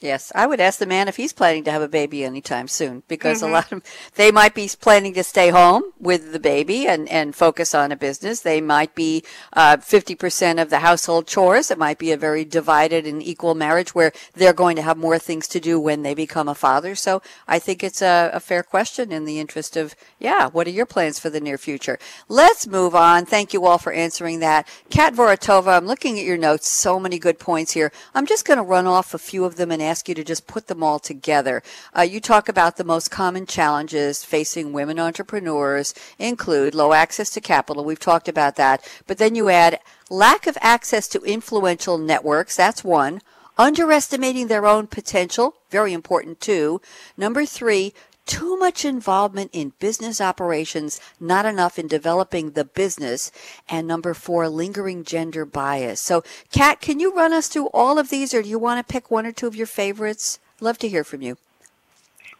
[0.01, 3.03] Yes, I would ask the man if he's planning to have a baby anytime soon
[3.09, 3.49] because mm-hmm.
[3.49, 3.83] a lot of
[4.15, 7.97] they might be planning to stay home with the baby and, and focus on a
[7.97, 8.39] business.
[8.39, 11.69] They might be uh, 50% of the household chores.
[11.69, 15.19] It might be a very divided and equal marriage where they're going to have more
[15.19, 16.95] things to do when they become a father.
[16.95, 20.71] So I think it's a, a fair question in the interest of, yeah, what are
[20.71, 21.99] your plans for the near future?
[22.29, 23.25] Let's move on.
[23.25, 24.65] Thank you all for answering that.
[24.89, 26.69] Kat Vorotova, I'm looking at your notes.
[26.69, 27.91] So many good points here.
[28.15, 30.47] I'm just going to run off a few of them and ask you to just
[30.47, 31.63] put them all together.
[31.97, 37.41] Uh, you talk about the most common challenges facing women entrepreneurs include low access to
[37.41, 37.83] capital.
[37.83, 38.87] We've talked about that.
[39.07, 42.55] But then you add lack of access to influential networks.
[42.55, 43.21] That's one.
[43.57, 45.55] Underestimating their own potential.
[45.69, 46.81] Very important too.
[47.17, 47.93] Number three,
[48.29, 53.31] too much involvement in business operations, not enough in developing the business.
[53.67, 55.99] And number four, lingering gender bias.
[55.99, 58.93] So, Kat, can you run us through all of these, or do you want to
[58.93, 60.39] pick one or two of your favorites?
[60.61, 61.37] Love to hear from you.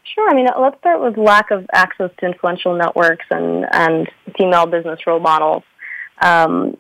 [0.04, 0.30] Sure.
[0.30, 5.00] I mean, let's start with lack of access to influential networks and, and female business
[5.08, 5.64] role models.
[6.22, 6.78] Um,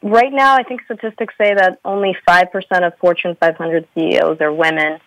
[0.00, 5.00] right now, I think statistics say that only 5% of Fortune 500 CEOs are women.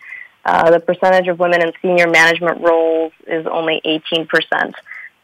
[0.46, 4.74] Uh, the percentage of women in senior management roles is only 18%.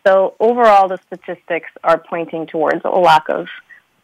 [0.06, 3.48] So overall, the statistics are pointing towards a lack of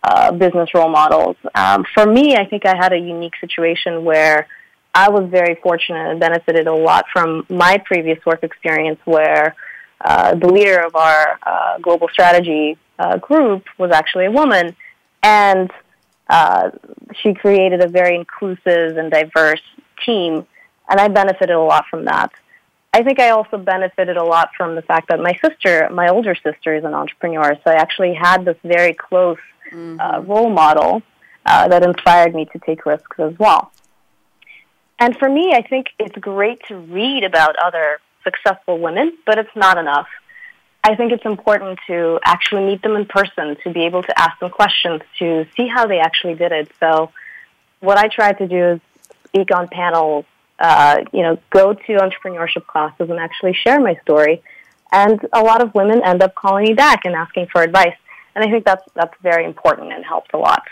[0.04, 1.36] uh, business role models.
[1.56, 4.48] Um, for me, I think I had a unique situation where
[4.94, 9.56] I was very fortunate and benefited a lot from my previous work experience where
[10.00, 14.76] uh, the leader of our uh, global strategy uh, group was actually a woman.
[15.24, 15.72] And
[16.30, 16.72] uh,
[17.22, 19.62] she created a very inclusive and diverse
[20.06, 20.46] team
[20.90, 22.32] and I benefited a lot from that.
[22.94, 26.36] I think I also benefited a lot from the fact that my sister, my older
[26.36, 29.38] sister, is an entrepreneur, so I actually had this very close
[29.72, 30.00] mm-hmm.
[30.00, 31.04] uh, role model
[31.46, 33.72] uh, that inspired me to take risks as well.
[35.00, 39.56] And for me, I think it's great to read about other successful women, but it's
[39.56, 40.08] not enough.
[40.84, 44.40] I think it's important to actually meet them in person, to be able to ask
[44.40, 46.72] them questions, to see how they actually did it.
[46.80, 47.12] So
[47.80, 48.80] what I try to do is
[49.26, 50.26] speak on panels,
[50.60, 54.42] uh, you know, go to entrepreneurship classes and actually share my story.
[54.92, 57.96] And a lot of women end up calling me back and asking for advice.
[58.36, 60.64] And I think that's, that's very important and helps a lot.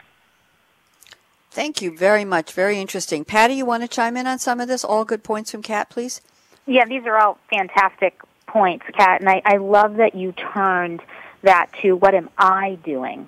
[1.52, 2.52] Thank you very much.
[2.52, 3.24] Very interesting.
[3.26, 4.84] Patti, you want to chime in on some of this?
[4.84, 6.22] All good points from Kat, please?
[6.66, 9.22] Yeah, these are all fantastic points, Kat.
[9.22, 11.02] And I, I love that you turned
[11.44, 13.28] that to what am I doing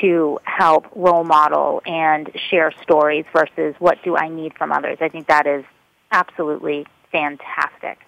[0.00, 4.98] to help role model and share stories versus what do I need from others.
[5.00, 5.64] I think that is
[6.14, 7.98] absolutely fantastic.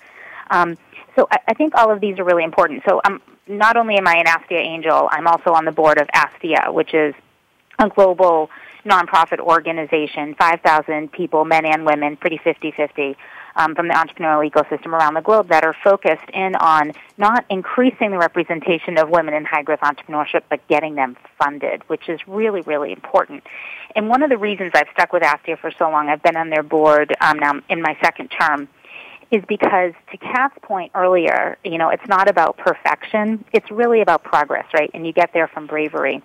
[0.50, 0.78] Um,
[1.16, 2.82] so I, I, think all of these are really important.
[2.88, 6.06] So um, not only am I an Astia Angel, I'm also on the board of
[6.14, 7.14] Astia, which is
[7.78, 8.48] a global
[8.84, 13.16] nonprofit organization, 5,000 people, men and women, pretty 50-50,
[13.56, 18.12] um, from the entrepreneurial ecosystem around the globe that are focused in on not increasing
[18.12, 22.60] the representation of women in high growth entrepreneurship, but getting them funded, which is really,
[22.60, 23.42] really important.
[23.96, 26.50] And one of the reasons I've stuck with Astia for so long, I've been on
[26.50, 28.68] their board um, now in my second term,
[29.30, 33.44] is because to Kat's point earlier, you know, it's not about perfection.
[33.52, 34.90] It's really about progress, right?
[34.94, 36.22] And you get there from bravery.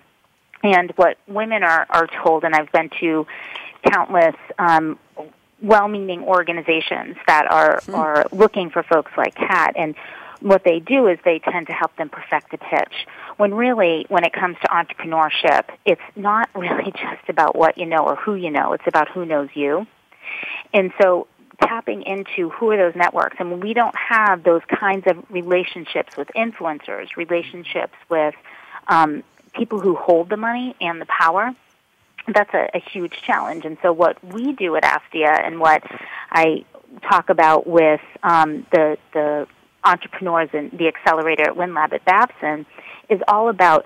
[0.63, 3.25] And what women are, are told, and I've been to
[3.89, 4.99] countless um,
[5.61, 7.95] well-meaning organizations that are mm.
[7.95, 9.95] are looking for folks like Kat and
[10.41, 13.07] what they do is they tend to help them perfect a pitch
[13.37, 18.05] when really, when it comes to entrepreneurship, it's not really just about what you know
[18.05, 18.73] or who you know.
[18.73, 19.87] It's about who knows you.
[20.73, 21.27] And so
[21.61, 23.35] tapping into who are those networks.
[23.39, 28.35] And when we don't have those kinds of relationships with influencers, relationships with
[28.87, 29.23] um,
[29.53, 31.51] people who hold the money and the power,
[32.27, 33.65] that's a, a huge challenge.
[33.65, 35.83] And so what we do at Astia and what
[36.31, 36.65] I
[37.09, 39.47] talk about with um, the, the
[39.83, 42.65] entrepreneurs and the accelerator at WinLab at Babson
[43.11, 43.85] is all about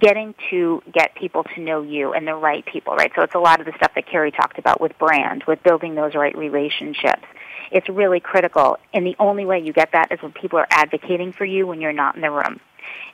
[0.00, 3.10] getting to get people to know you and the right people, right?
[3.16, 5.94] So it's a lot of the stuff that Kerrie talked about with brand, with building
[5.94, 7.24] those right relationships.
[7.70, 8.76] It's really critical.
[8.92, 11.80] And the only way you get that is when people are advocating for you when
[11.80, 12.60] you're not in the room.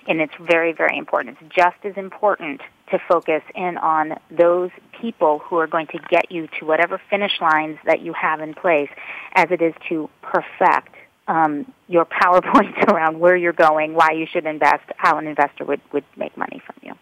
[0.08, 1.38] And it's very, very important.
[1.40, 4.70] It's just as important to focus in on those
[5.00, 8.54] people who are going to get you to whatever finish lines that you have in
[8.54, 8.90] place
[9.34, 10.94] as it is to perfect
[11.26, 15.80] um, your PowerPoints around where you're going, why you should invest, how an investor would,
[15.92, 16.94] would make money from you.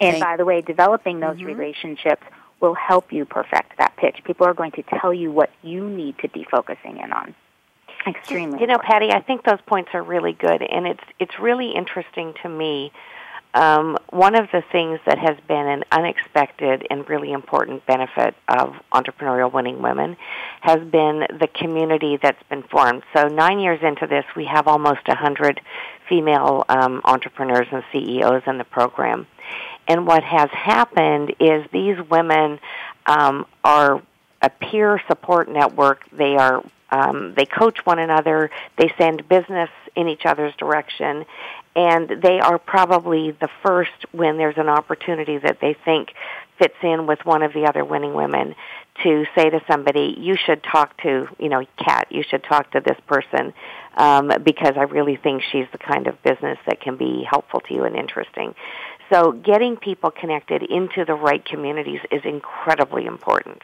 [0.00, 1.46] And by the way, developing those mm-hmm.
[1.46, 2.22] relationships
[2.60, 4.16] will help you perfect that pitch.
[4.24, 7.34] People are going to tell you what you need to be focusing in on.
[8.06, 8.60] Extremely.
[8.60, 12.34] You know, Patti, I think those points are really good, and it's it's really interesting
[12.42, 12.92] to me
[13.56, 18.74] um, one of the things that has been an unexpected and really important benefit of
[18.92, 20.18] entrepreneurial winning women
[20.60, 23.02] has been the community that's been formed.
[23.14, 25.62] So nine years into this, we have almost a hundred
[26.06, 29.26] female um, entrepreneurs and CEOs in the program.
[29.88, 32.60] And what has happened is these women
[33.06, 34.02] um, are
[34.42, 36.04] a peer support network.
[36.10, 38.50] They are um, they coach one another.
[38.76, 41.24] They send business in each other's direction,
[41.76, 46.08] and they are probably the first when there's an opportunity that they think
[46.58, 48.54] fits in with one of the other winning women
[49.02, 52.80] to say to somebody, you should talk to, you know, Kat, you should talk to
[52.80, 53.52] this person
[53.94, 57.74] um, because I really think she's the kind of business that can be helpful to
[57.74, 58.54] you and interesting.
[59.12, 63.60] So getting people connected into the right communities is incredibly important.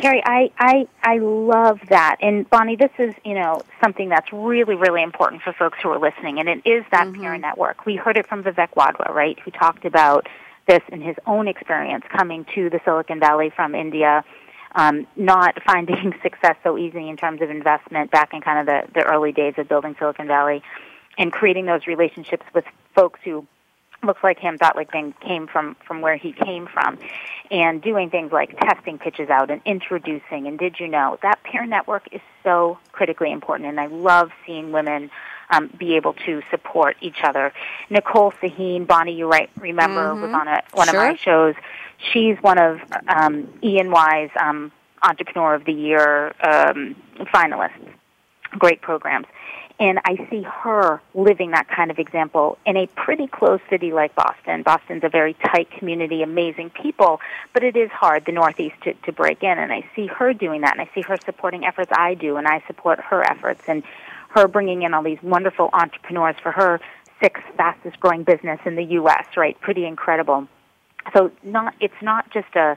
[0.00, 2.16] Kerrie, I, I I love that.
[2.20, 5.98] And Bonnie, this is, you know, something that's really, really important for folks who are
[5.98, 7.20] listening, and it is that mm-hmm.
[7.20, 7.84] peer network.
[7.84, 10.28] We heard it from Vivek Wadhwa, right, who talked about
[10.68, 14.24] this in his own experience coming to the Silicon Valley from India,
[14.76, 19.00] um, not finding success so easy in terms of investment back in kind of the,
[19.00, 20.62] the early days of building Silicon Valley,
[21.16, 23.44] and creating those relationships with folks who
[24.02, 26.98] looks like him thought like they came from from where he came from
[27.50, 30.46] and doing things like testing pitches out and introducing.
[30.46, 34.72] And did you know that peer network is so critically important and i love seeing
[34.72, 35.10] women
[35.50, 37.52] um, be able to support each other.
[37.90, 40.22] Nicole Sahin, bonnie you right remember mm-hmm.
[40.22, 41.00] was on a, one sure.
[41.00, 41.54] of my shows.
[42.12, 44.70] She's one of um, E&Y's um,
[45.02, 46.94] entrepreneur of the year um,
[47.32, 47.88] finalists.
[48.58, 49.26] Great programs
[49.80, 54.14] and I see her living that kind of example in a pretty close city like
[54.14, 54.62] Boston.
[54.62, 57.20] Boston's a very tight community, amazing people,
[57.52, 59.56] but it is hard, the Northeast, to, to break in.
[59.56, 62.46] And I see her doing that, and I see her supporting efforts I do, and
[62.48, 63.84] I support her efforts, and
[64.30, 66.80] her bringing in all these wonderful entrepreneurs for her
[67.22, 69.58] sixth fastest growing business in the U.S., right?
[69.60, 70.48] Pretty incredible.
[71.14, 72.76] So not, it's not just a,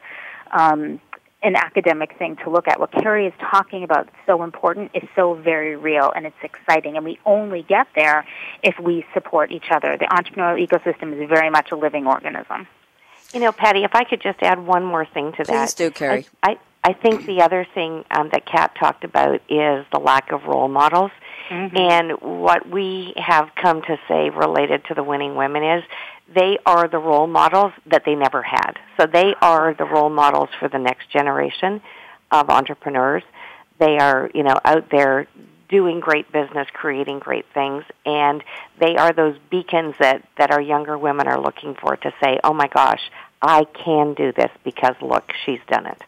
[0.52, 1.00] um,
[1.44, 2.80] an academic thing to look at.
[2.80, 7.06] What Kerrie is talking about so important is so very real and it's exciting and
[7.06, 8.26] we only get there
[8.64, 9.98] if we support each other.
[9.98, 12.68] The entrepreneurial ecosystem is very much a living organism.
[13.34, 15.48] You know, Patti, if I could just add one more thing to that.
[15.48, 16.26] Please do, Kerrie.
[16.44, 20.32] I, I, I think the other thing um, that Kat talked about is the lack
[20.32, 21.12] of role models.
[21.50, 21.78] Mm-hmm.
[21.78, 25.84] And what we have come to say related to the winning women is
[26.34, 28.74] they are the role models that they never had.
[28.98, 31.82] So they are the role models for the next generation
[32.32, 33.24] of entrepreneurs.
[33.80, 35.28] They are, you know, out there
[35.70, 38.44] doing great business, creating great things, and
[38.80, 42.54] they are those beacons that, that our younger women are looking for to say, oh
[42.54, 43.02] my gosh,
[43.42, 46.04] I can do this because look, she's done it.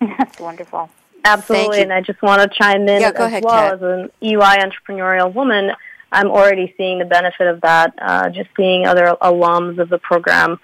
[0.18, 0.90] That's wonderful.
[1.24, 3.74] Absolutely, and I just want to chime in yeah, as ahead, well Kat.
[3.74, 5.72] as an EY entrepreneurial woman.
[6.10, 7.94] I'm already seeing the benefit of that.
[8.00, 10.58] Uh, just seeing other alums of the program,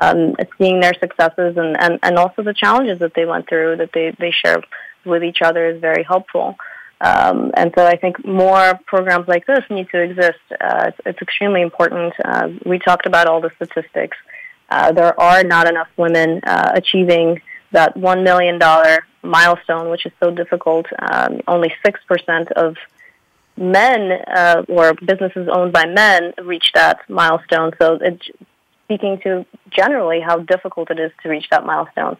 [0.00, 3.90] um, seeing their successes and, and, and also the challenges that they went through that
[3.92, 4.62] they, they share
[5.04, 6.56] with each other is very helpful.
[7.00, 10.40] Um, and so I think more programs like this need to exist.
[10.60, 12.12] Uh, it's, it's extremely important.
[12.22, 14.18] Uh, we talked about all the statistics.
[14.68, 17.40] Uh, there are not enough women uh, achieving
[17.72, 18.58] that $1 million
[19.22, 20.86] milestone, which is so difficult.
[20.98, 22.76] Um, only 6% of
[23.60, 27.72] men uh, or businesses owned by men reach that milestone.
[27.80, 28.28] So it's
[28.84, 32.16] speaking to generally how difficult it is to reach that milestone.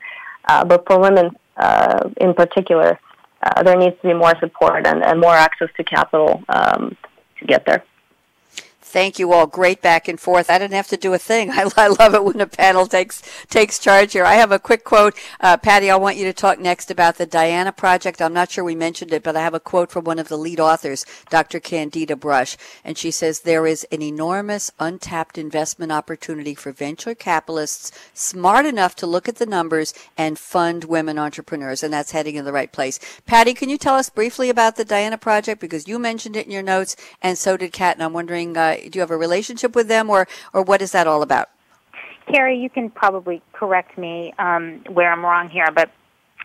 [0.49, 2.99] Uh, but for women uh, in particular,
[3.43, 6.97] uh, there needs to be more support and, and more access to capital um,
[7.38, 7.82] to get there.
[8.91, 9.47] Thank you all.
[9.47, 10.51] Great back and forth.
[10.51, 11.51] I didn't have to do a thing.
[11.53, 14.24] I, I love it when a panel takes takes charge here.
[14.24, 15.93] I have a quick quote, uh, Patti.
[15.93, 18.20] I want you to talk next about the Diana Project.
[18.20, 20.36] I'm not sure we mentioned it, but I have a quote from one of the
[20.36, 21.61] lead authors, Dr.
[21.61, 27.93] Candida Brush, and she says there is an enormous untapped investment opportunity for venture capitalists
[28.12, 32.45] smart enough to look at the numbers and fund women entrepreneurs, and that's heading in
[32.45, 32.99] the right place.
[33.24, 36.53] Patti, can you tell us briefly about the Diana Project because you mentioned it in
[36.53, 38.57] your notes, and so did Kat, and I'm wondering.
[38.57, 41.49] Uh, do you have a relationship with them, or or what is that all about?
[42.33, 45.91] Kerrie, you can probably correct me um, where I'm wrong here, but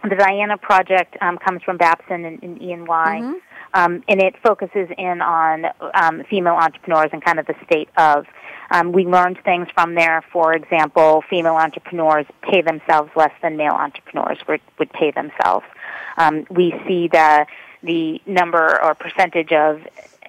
[0.04, 3.20] the Diana Project um, comes from Babson and, and E&Y.
[3.22, 3.34] Mm-hmm.
[3.74, 8.26] Um, and it focuses in on um, female entrepreneurs and kind of the state of.
[8.72, 10.24] Um, we learned things from there.
[10.32, 15.66] For example, female entrepreneurs pay themselves less than male entrepreneurs would, would pay themselves.
[16.18, 17.46] Um, we see the
[17.84, 19.82] the number or percentage of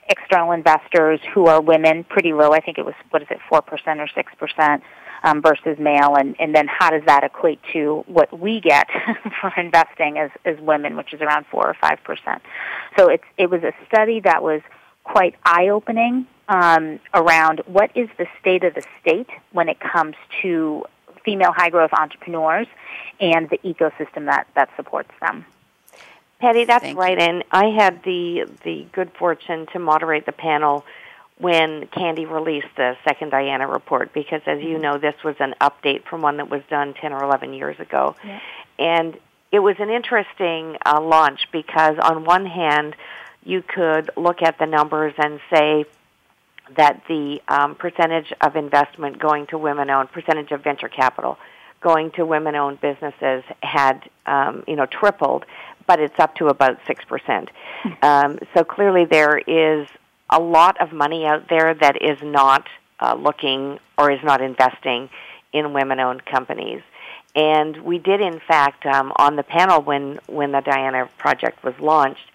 [0.09, 2.53] external investors who are women pretty low.
[2.53, 4.83] I think it was what is it, four percent or six percent
[5.25, 8.87] um, versus male, and and then how does that equate to what we get
[9.41, 12.43] for investing as as women, which is around four or five percent.
[12.97, 14.63] So it's it was a study that was
[15.05, 20.17] quite eye opening um, around what is the state of the state when it comes
[20.43, 20.85] to
[21.25, 22.67] female high growth entrepreneurs
[23.21, 25.45] and the ecosystem that that supports them.
[26.47, 27.19] Patti, that's Thank right.
[27.19, 30.85] And I had the the good fortune to moderate the panel
[31.39, 36.05] when Candy released the second Diana report because, as you know, this was an update
[36.05, 38.15] from one that was done 10 or 11 years ago.
[38.25, 38.41] Yeah.
[38.79, 39.19] And
[39.51, 42.95] it was an interesting uh, launch because, on one hand,
[43.45, 45.85] you could look at the numbers and say
[46.77, 51.39] that the um, percentage of investment going to women owned, percentage of venture capital
[51.81, 55.45] going to women owned businesses had, um, you know, tripled
[55.87, 57.49] but it's up to about 6%.
[58.03, 59.87] Um, so clearly there is
[60.31, 62.67] a lot of money out there that is not
[63.01, 65.09] uh, looking or is not investing
[65.53, 66.83] in women-owned companies.
[67.35, 71.75] And we did, in fact, um, on the panel when, when the Diana Project was
[71.81, 72.31] launched,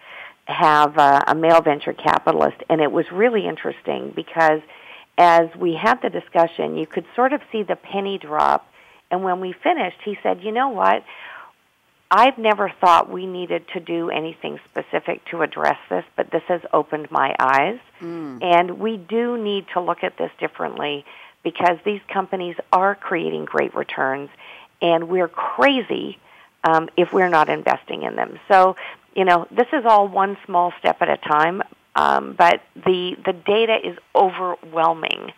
[0.45, 2.57] have uh, a male venture capitalist.
[2.69, 4.61] And it was really interesting because
[5.17, 8.67] as we had the discussion, you could sort of see the penny drop.
[9.09, 11.03] And when we finished, he said, you know what?
[12.13, 16.59] I've never thought we needed to do anything specific to address this, but this has
[16.73, 17.79] opened my eyes.
[18.01, 18.43] Mm.
[18.43, 21.05] And we do need to look at this differently
[21.41, 24.29] because these companies are creating great returns,
[24.81, 26.19] and we're crazy
[26.65, 28.37] um, if we're not investing in them.
[28.49, 28.75] So,
[29.15, 31.63] you know, this is all one small step at a time,
[31.95, 35.31] um, but the the data is overwhelming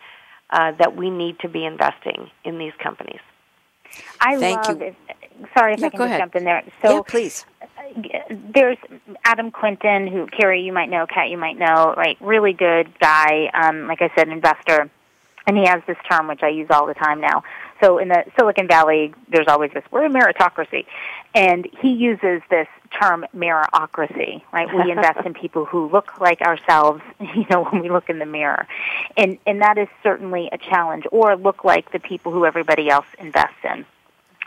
[0.50, 3.20] uh, that we need to be investing in these companies.
[4.20, 4.86] I Thank love you.
[4.88, 4.96] it.
[5.56, 6.20] Sorry if Yeah, I can just ahead.
[6.20, 6.62] jump in there.
[6.82, 7.44] So yeah, please.
[8.54, 8.78] there's
[9.24, 12.16] Adam Quinton, who Kerrie you might know, Kat you might know, right?
[12.20, 13.50] Really good guy.
[13.54, 14.90] Um, like I said, investor,
[15.46, 17.42] and he has this term which I use all the time now.
[17.82, 20.86] So in the Silicon Valley, there's always this we're a meritocracy,
[21.34, 22.68] and he uses this
[22.98, 24.42] term mirrortocracy.
[24.52, 24.68] Right?
[24.72, 27.02] We invest in people who look like ourselves.
[27.34, 28.66] You know, when we look in the mirror,
[29.16, 33.06] and and that is certainly a challenge, or look like the people who everybody else
[33.18, 33.84] invests in.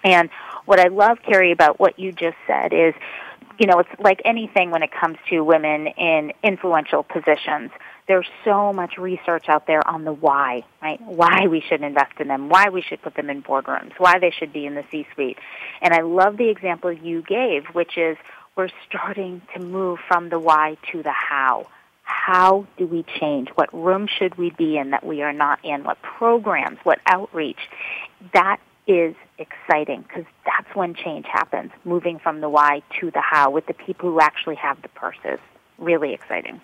[0.03, 0.29] And
[0.67, 2.93] what I love, Kerrie, about what you just said is,
[3.57, 7.71] you know, it's like anything when it comes to women in influential positions.
[8.07, 11.01] There's so much research out there on the why, right?
[11.01, 14.29] Why we should invest in them, why we should put them in boardrooms, why they
[14.29, 15.37] should be in the C-suite.
[15.81, 18.17] And I love the example you gave, which is
[18.55, 21.67] we're starting to move from the why to the how.
[22.03, 23.49] How do we change?
[23.55, 25.83] What room should we be in that we are not in?
[25.83, 26.79] What programs?
[26.83, 27.59] What outreach?
[28.33, 33.51] That is exciting because that's when change happens, moving from the why to the how
[33.51, 35.39] with the people who actually have the purses.
[35.77, 36.61] Really exciting.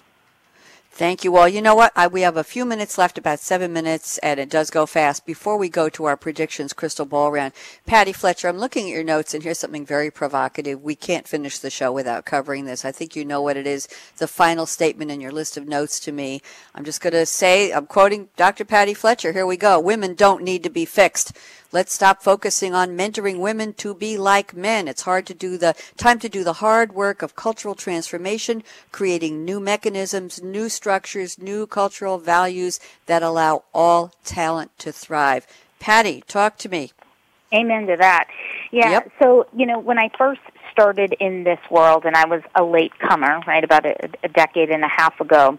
[0.96, 1.48] Thank you all.
[1.48, 1.92] You know what?
[1.96, 5.26] I, we have a few minutes left, about seven minutes, and it does go fast.
[5.26, 7.54] Before we go to our predictions crystal ball round,
[7.88, 10.84] Patti Fletcher, I'm looking at your notes, and here's something very provocative.
[10.84, 12.86] We can't finish the show without covering this.
[12.86, 13.88] I think you know what it is.
[14.18, 16.44] The final statement in your list of notes to me.
[16.76, 18.64] I'm just going to say, I'm quoting Dr.
[18.64, 19.32] Patti Fletcher.
[19.32, 19.80] Here we go.
[19.80, 21.36] Women don't need to be fixed.
[21.74, 24.88] Let's stop focusing on mentoring women to be like men.
[24.88, 29.44] It's hard to do the time to do the hard work of cultural transformation, creating
[29.44, 35.48] new mechanisms, new structures, new cultural values that allow all talent to thrive.
[35.80, 36.92] Patty, talk to me.
[37.54, 38.28] Amen to that.
[38.70, 38.92] Yeah.
[38.92, 39.12] Yep.
[39.22, 40.42] So, you know, when I first
[40.74, 44.72] started in this world, and I was a late comer, right, about a, a decade
[44.72, 45.58] and a half ago,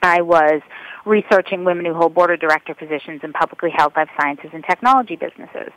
[0.00, 0.60] I was
[1.04, 5.16] researching women who hold board of director positions in publicly held life sciences and technology
[5.16, 5.72] businesses.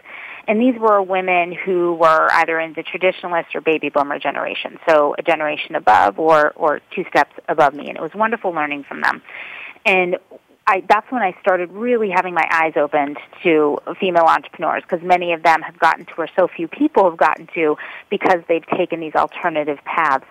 [0.48, 5.16] And these were women who were either in the traditionalist or baby boomer generation, so
[5.18, 7.88] a generation above or, or two steps above me.
[7.90, 9.22] And it was wonderful learning from them.
[9.86, 10.18] And
[10.68, 15.34] I, that's when I started really having my eyes opened to female entrepreneurs because many
[15.34, 17.78] of them have gotten to where so few people have gotten to
[18.10, 20.26] because they've taken these alternative paths.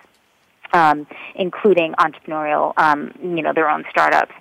[0.75, 4.33] Um, including entrepreneurial, um, you know, their own startups.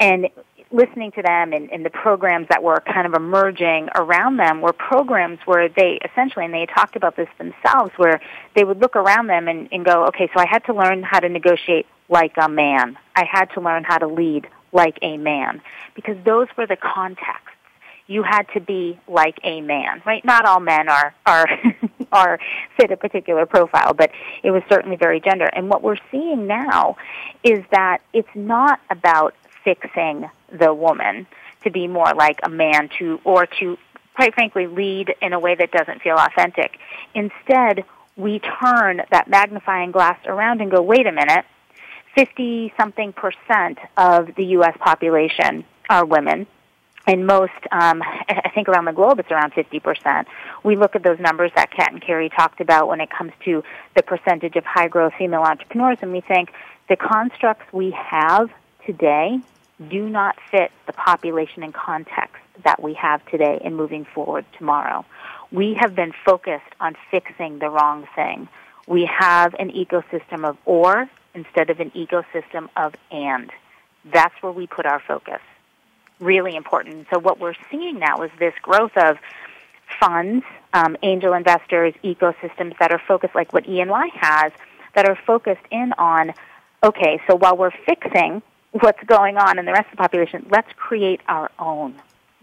[0.00, 0.28] And
[0.74, 4.72] listening to them and, and, the programs that were kind of emerging around them were
[4.72, 8.20] programs where they essentially, and they talked about this themselves, where
[8.54, 11.20] they would look around them and, and go, okay, so I had to learn how
[11.20, 12.96] to negotiate like a man.
[13.14, 15.62] I had to learn how to lead like a man
[15.94, 17.50] because those were the contexts.
[18.06, 20.24] You had to be like a man, right?
[20.24, 21.46] Not all men are are
[22.14, 22.38] are
[22.78, 24.10] fit a particular profile, but
[24.42, 25.46] it was certainly very gender.
[25.46, 26.96] And what we're seeing now
[27.42, 29.34] is that it's not about
[29.64, 31.26] fixing the woman
[31.64, 33.76] to be more like a man to or to
[34.14, 36.78] quite frankly lead in a way that doesn't feel authentic.
[37.14, 37.84] Instead,
[38.16, 41.44] we turn that magnifying glass around and go, wait a minute,
[42.14, 44.76] 50 something percent of the U.S.
[44.78, 46.46] population are women.
[47.06, 50.26] And most, um, I think around the globe, it's around 50%.
[50.62, 53.62] We look at those numbers that Kat and Kerrie talked about when it comes to
[53.94, 56.50] the percentage of high growth female entrepreneurs, and we think
[56.88, 58.50] the constructs we have
[58.86, 59.38] today
[59.90, 65.04] do not fit the population and context that we have today and moving forward tomorrow.
[65.50, 68.48] We have been focused on fixing the wrong thing.
[68.86, 73.50] We have an ecosystem of or instead of an ecosystem of and.
[74.12, 75.40] That's where we put our focus.
[76.20, 77.06] Really important.
[77.12, 79.18] So what we're seeing now is this growth of
[80.00, 84.52] funds, um, angel investors, ecosystems that are focused, like what ENY has,
[84.94, 86.32] that are focused in on,
[86.82, 88.42] okay, so while we're fixing
[88.72, 91.94] what's going on in the rest of the population, let's create our own.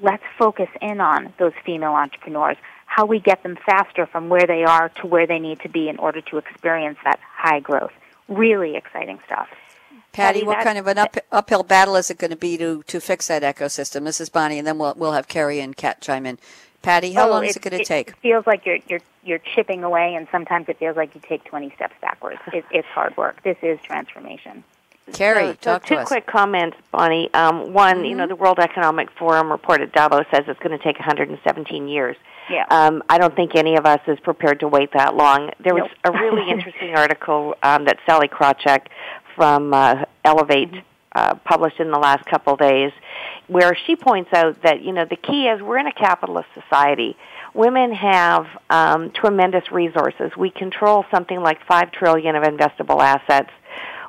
[0.01, 4.63] Let's focus in on those female entrepreneurs, how we get them faster from where they
[4.63, 7.91] are to where they need to be in order to experience that high growth
[8.31, 9.47] really exciting stuff.
[10.11, 12.83] Patti, Patti what kind of an up, uphill battle is it going to be to,
[12.83, 14.03] to fix that ecosystem?
[14.05, 16.37] This is Bonnie, and then we'll we'll have Kerrie and Kat chime in.
[16.81, 18.09] Patti, how oh, long is it going to take?
[18.09, 21.43] It feels like you're you're you're chipping away, and sometimes it feels like you take
[21.45, 22.39] 20 steps backwards.
[22.51, 23.41] It, it's hard work.
[23.43, 24.63] This is transformation.
[25.13, 27.31] Kerrie, so, talk so to two quick comments, Bonnie.
[27.33, 28.05] Um, one, mm-hmm.
[28.05, 28.29] you know, mm-hmm.
[28.29, 32.17] the World Economic Forum report at Davos says it's going to take 117 years.
[32.49, 32.65] Yeah.
[32.69, 35.51] Um, I don't think any of us is prepared to wait that long.
[35.63, 36.15] There was nope.
[36.15, 38.87] a really interesting article um, that Sallie Krawcheck
[39.41, 40.83] from uh, Ellevest
[41.15, 42.91] uh, published in the last couple days,
[43.47, 47.17] where she points out that you know the key is we're in a capitalist society.
[47.55, 50.29] Women have um, tremendous resources.
[50.37, 53.49] We control something like five trillion of investable assets.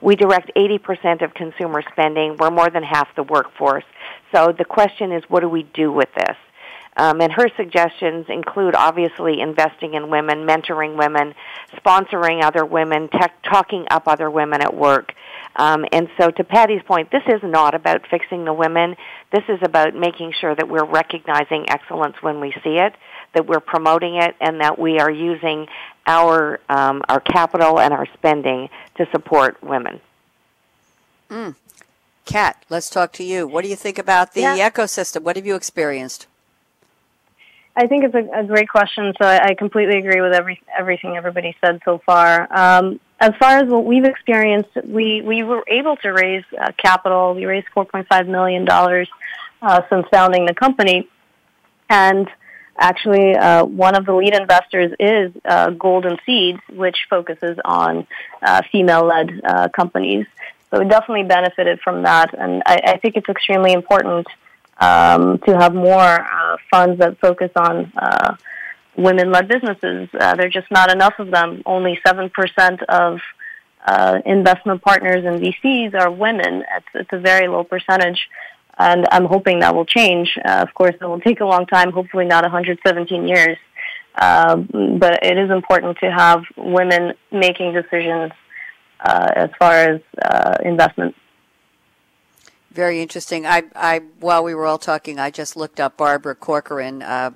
[0.02, 2.36] We direct 80% of consumer spending.
[2.38, 3.84] We're more than half the workforce.
[4.34, 6.36] So the question is, what do we do with this?
[6.96, 11.34] Um, and her suggestions include obviously investing in women, mentoring women,
[11.76, 15.14] sponsoring other women, tech, talking up other women at work.
[15.56, 18.96] Um, and so, to Patti's point, this is not about fixing the women.
[19.32, 22.94] This is about making sure that we're recognizing excellence when we see it,
[23.34, 25.66] that we're promoting it, and that we are using
[26.06, 30.00] our um, our capital and our spending to support women.
[31.30, 31.54] Mm.
[32.24, 33.46] Kat, let's talk to you.
[33.46, 34.70] What do you think about the yeah.
[34.70, 35.22] ecosystem?
[35.22, 36.26] What have you experienced?
[37.74, 39.14] I think it's a, a great question.
[39.20, 42.46] So I, I, completely agree with every everything everybody said so far.
[42.54, 47.34] Um, as far as what we've experienced, we we were able to raise uh, capital.
[47.34, 49.08] We raised 4.5 million dollars
[49.62, 51.08] uh, since founding the company,
[51.88, 52.28] and
[52.76, 58.06] actually, uh, one of the lead investors is uh, Golden Seeds, which focuses on
[58.42, 60.26] uh, female-led uh, companies.
[60.70, 64.26] So we definitely benefited from that, and I, I think it's extremely important
[64.78, 68.36] um, to have more uh, funds that focus on uh,
[68.96, 70.08] women-led businesses.
[70.18, 71.62] Uh, there are just not enough of them.
[71.66, 73.20] Only 7% of
[73.86, 76.64] uh, investment partners and VCs are women.
[76.76, 78.28] It's, it's a very low percentage,
[78.78, 80.38] and I'm hoping that will change.
[80.44, 83.58] Uh, of course, it will take a long time, hopefully not 117 years.
[84.14, 88.30] Uh, but it is important to have women making decisions
[89.00, 91.14] uh, as far as uh, investment
[92.72, 93.46] very interesting.
[93.46, 97.32] I, I, while we were all talking, I just looked up Barbara Corcoran, uh,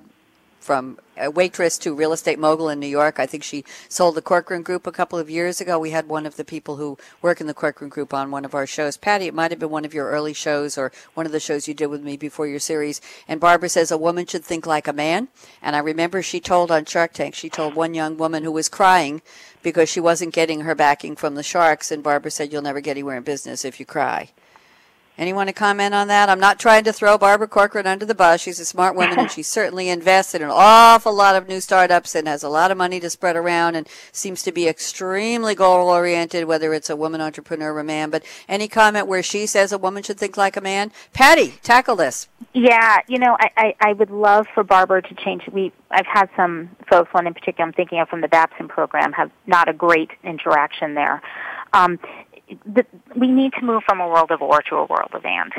[0.67, 3.21] from a waitress to real estate mogul in New York.
[3.21, 5.79] I think she sold the Corcoran Group a couple of years ago.
[5.79, 8.53] We had one of the people who work in the Corcoran Group on one of
[8.53, 8.97] our shows.
[8.97, 11.69] Patti, it might have been one of your early shows or one of the shows
[11.69, 12.99] you did with me before your series.
[13.29, 15.29] And Barbara says a woman should think like a man.
[15.61, 18.67] And I remember she told on Shark Tank, she told one young woman who was
[18.67, 19.21] crying
[19.63, 21.91] because she wasn't getting her backing from the sharks.
[21.91, 24.31] And Barbara said, You'll never get anywhere in business if you cry.
[25.17, 26.29] Anyone to comment on that?
[26.29, 28.39] I'm not trying to throw Barbara Corcoran under the bus.
[28.39, 32.13] She's a smart woman and she certainly invests in an awful lot of new startups
[32.13, 35.89] and has a lot of money to spread around and seems to be extremely goal
[35.89, 38.11] oriented, whether it's a woman entrepreneur or a man.
[38.11, 40.91] But any comment where she says a woman should think like a man?
[41.13, 42.27] Patti, tackle this.
[42.53, 45.43] Yeah, you know, I, I, I would love for Barbara to change.
[45.51, 49.13] We I've had some folks, one in particular I'm thinking of from the Babson program,
[49.13, 51.21] have not a great interaction there.
[51.73, 51.99] Um,
[52.65, 52.85] the,
[53.15, 55.53] we need to move from a world of or to a world of and.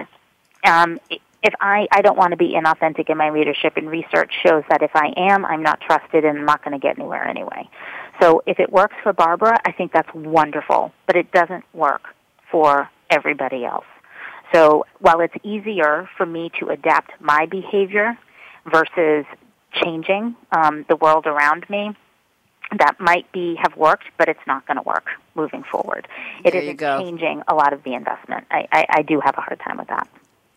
[0.64, 0.98] Um,
[1.42, 4.82] if I, I don't want to be inauthentic in my leadership, and research shows that
[4.82, 7.68] if I am, I'm not trusted and I'm not going to get anywhere anyway.
[8.20, 12.08] So if it works for Barbara, I think that's wonderful, but it doesn't work
[12.50, 13.86] for everybody else.
[14.52, 18.18] So while it's easier for me to adapt my behavior
[18.66, 19.24] versus
[19.72, 21.94] changing um, the world around me,
[22.76, 26.06] that might be have worked, but it's not going to work moving forward.
[26.44, 28.46] It isn't changing a lot of the investment.
[28.50, 30.08] I, I, I do have a hard time with that.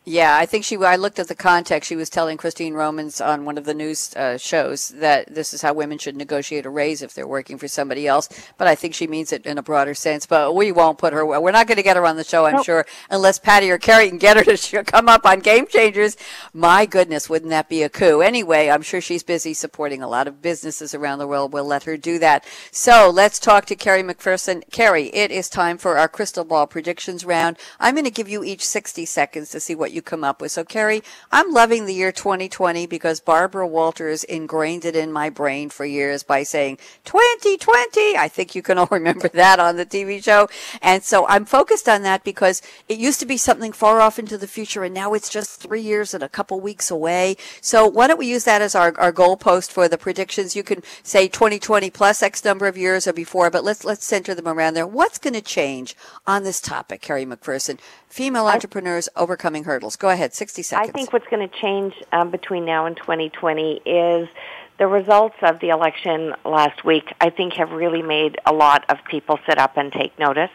[0.04, 0.78] Yeah, I think she.
[0.78, 1.88] I looked at the context.
[1.88, 5.62] She was telling Christine Romans on one of the news uh, shows that this is
[5.62, 8.28] how women should negotiate a raise if they're working for somebody else.
[8.58, 10.26] But I think she means it in a broader sense.
[10.26, 11.24] But we won't put her.
[11.24, 12.66] We're not going to get her on the show, I'm nope.
[12.66, 16.18] sure, unless Patti or Kerrie can get her to come up on Game Changers.
[16.52, 18.22] My goodness, wouldn't that be a coup?
[18.22, 21.54] Anyway, I'm sure she's busy supporting a lot of businesses around the world.
[21.54, 22.43] We'll let her do that.
[22.72, 24.64] So let's talk to Kerrie MacPherson.
[24.72, 27.60] Kerrie, it is time for our crystal ball predictions round.
[27.80, 30.51] I'm going to give you each 60 seconds to see what you come up with.
[30.51, 35.69] So, Kerrie, I'm loving the year 2020 because Barbara Walters ingrained it in my brain
[35.69, 38.17] for years by saying 2020.
[38.17, 40.49] I think you can all remember that on the TV show.
[40.81, 44.37] And so I'm focused on that because it used to be something far off into
[44.37, 47.35] the future and now it's just three years and a couple weeks away.
[47.61, 50.55] So why don't we use that as our, our goalpost for the predictions?
[50.55, 54.35] You can say 2020 plus X number of years or before, but let's, let's center
[54.35, 54.87] them around there.
[54.87, 57.79] What's going to change on this topic, Kerrie MacPherson?
[58.07, 59.80] Female entrepreneurs overcoming hurdles.
[59.97, 60.89] Go ahead, 60 seconds.
[60.89, 64.29] I think what's going to change um, between now and 2020 is
[64.77, 68.97] the results of the election last week, I think, have really made a lot of
[69.09, 70.49] people sit up and take notice.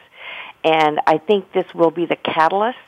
[0.65, 2.79] And I think this will be the catalyst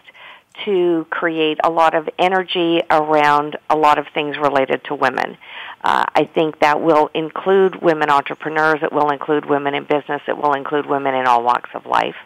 [0.64, 5.36] to create a lot of energy around a lot of things related to women.
[5.82, 8.80] Uh, I think that will include women entrepreneurs.
[8.82, 10.22] It will include women in business.
[10.26, 12.16] It will include women in all walks of life.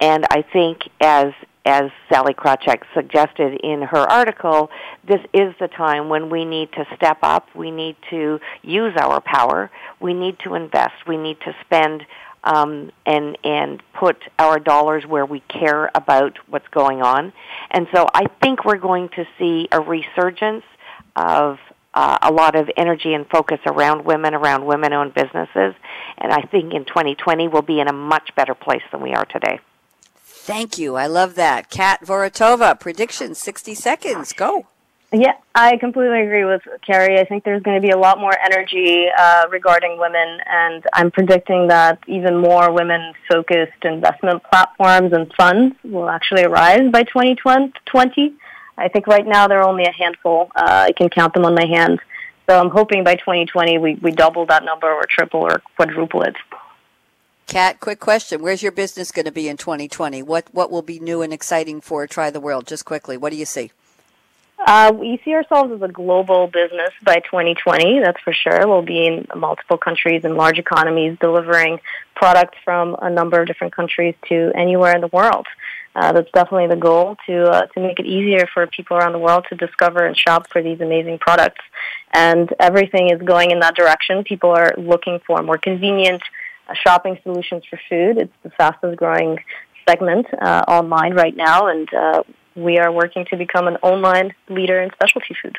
[0.00, 1.32] And I think as
[1.64, 4.70] as Sallie Krawcheck suggested in her article,
[5.06, 7.48] this is the time when we need to step up.
[7.54, 9.70] We need to use our power.
[10.00, 10.94] We need to invest.
[11.06, 12.04] We need to spend
[12.42, 17.32] um, and and put our dollars where we care about what's going on.
[17.70, 20.64] And so I think we're going to see a resurgence
[21.16, 21.58] of
[21.92, 25.74] uh, a lot of energy and focus around women, around women-owned businesses.
[26.18, 29.24] And I think in 2020 we'll be in a much better place than we are
[29.26, 29.60] today.
[30.42, 30.96] Thank you.
[30.96, 31.70] I love that.
[31.70, 34.32] Kat Vorotova, prediction 60 seconds.
[34.32, 34.66] Go.
[35.12, 37.18] Yeah, I completely agree with Kerrie.
[37.18, 41.10] I think there's going to be a lot more energy uh, regarding women, and I'm
[41.10, 48.34] predicting that even more women focused investment platforms and funds will actually arise by 2020.
[48.78, 50.50] I think right now there are only a handful.
[50.54, 52.00] Uh, I can count them on my hand.
[52.48, 56.36] So I'm hoping by 2020 we, we double that number or triple or quadruple it.
[57.50, 58.42] Kat, quick question.
[58.42, 60.22] Where's your business going to be in 2020?
[60.22, 62.64] What what will be new and exciting for Try the World?
[62.64, 63.72] Just quickly, what do you see?
[64.64, 68.68] Uh, we see ourselves as a global business by 2020, that's for sure.
[68.68, 71.80] We'll be in multiple countries and large economies delivering
[72.14, 75.48] products from a number of different countries to anywhere in the world.
[75.96, 79.18] Uh, that's definitely the goal to uh, to make it easier for people around the
[79.18, 81.64] world to discover and shop for these amazing products.
[82.14, 84.22] And everything is going in that direction.
[84.22, 86.22] People are looking for more convenient,
[86.74, 88.18] shopping solutions for food.
[88.18, 89.38] It's the fastest growing
[89.88, 92.22] segment uh, online right now, and uh,
[92.54, 95.56] we are working to become an online leader in specialty food.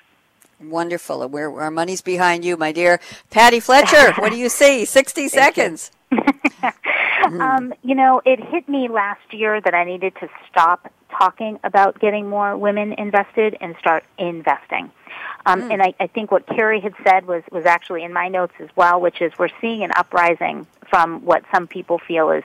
[0.62, 1.28] Wonderful.
[1.28, 3.00] We're, our money's behind you, my dear.
[3.30, 4.86] Patti Fletcher, what do you see?
[4.86, 5.92] 60 seconds.
[7.26, 12.00] um, you know, it hit me last year that I needed to stop talking about
[12.00, 14.92] getting more women invested and start investing.
[15.46, 15.74] Um, mm.
[15.74, 18.70] And I, I think what Kerrie had said was, was actually in my notes as
[18.76, 22.44] well, which is we're seeing an uprising from what some people feel is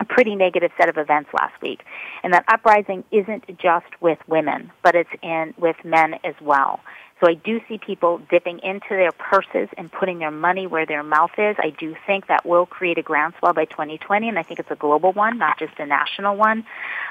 [0.00, 1.82] a pretty negative set of events last week.
[2.22, 6.80] And that uprising isn't just with women, but it's in with men as well.
[7.20, 11.02] So I do see people dipping into their purses and putting their money where their
[11.02, 11.54] mouth is.
[11.58, 14.76] I do think that will create a groundswell by 2020, and I think it's a
[14.76, 16.64] global one, not just a national one.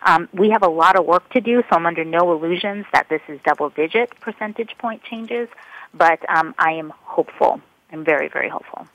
[0.04, 3.08] Um, we have a lot of work to do, so I'm under no illusions that
[3.10, 5.48] this is double-digit percentage point changes,
[5.94, 7.62] but um, I am hopeful.
[7.92, 8.88] I'm very, very hopeful.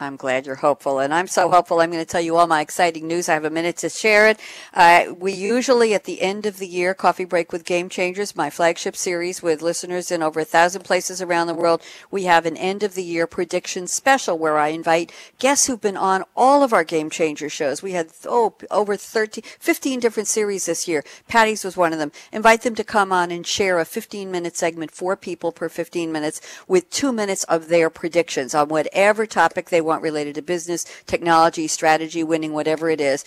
[0.00, 1.80] I'm glad you're hopeful, and I'm so hopeful.
[1.80, 3.28] I'm going to tell you all my exciting news.
[3.28, 4.38] I have a minute to share it.
[4.72, 8.48] Uh, we usually, at the end of the year, Coffee Break with Game Changers, my
[8.48, 11.82] flagship series with listeners in over a thousand places around the world,
[12.12, 15.96] we have an end of the year prediction special where I invite guests who've been
[15.96, 17.82] on all of our Game Changer shows.
[17.82, 21.02] We had oh over 13, 15 different series this year.
[21.28, 22.12] Patti's was one of them.
[22.32, 26.12] Invite them to come on and share a 15 minute segment, four people per 15
[26.12, 30.86] minutes, with two minutes of their predictions on whatever topic they want related to business,
[31.06, 33.24] technology, strategy, winning, whatever it is.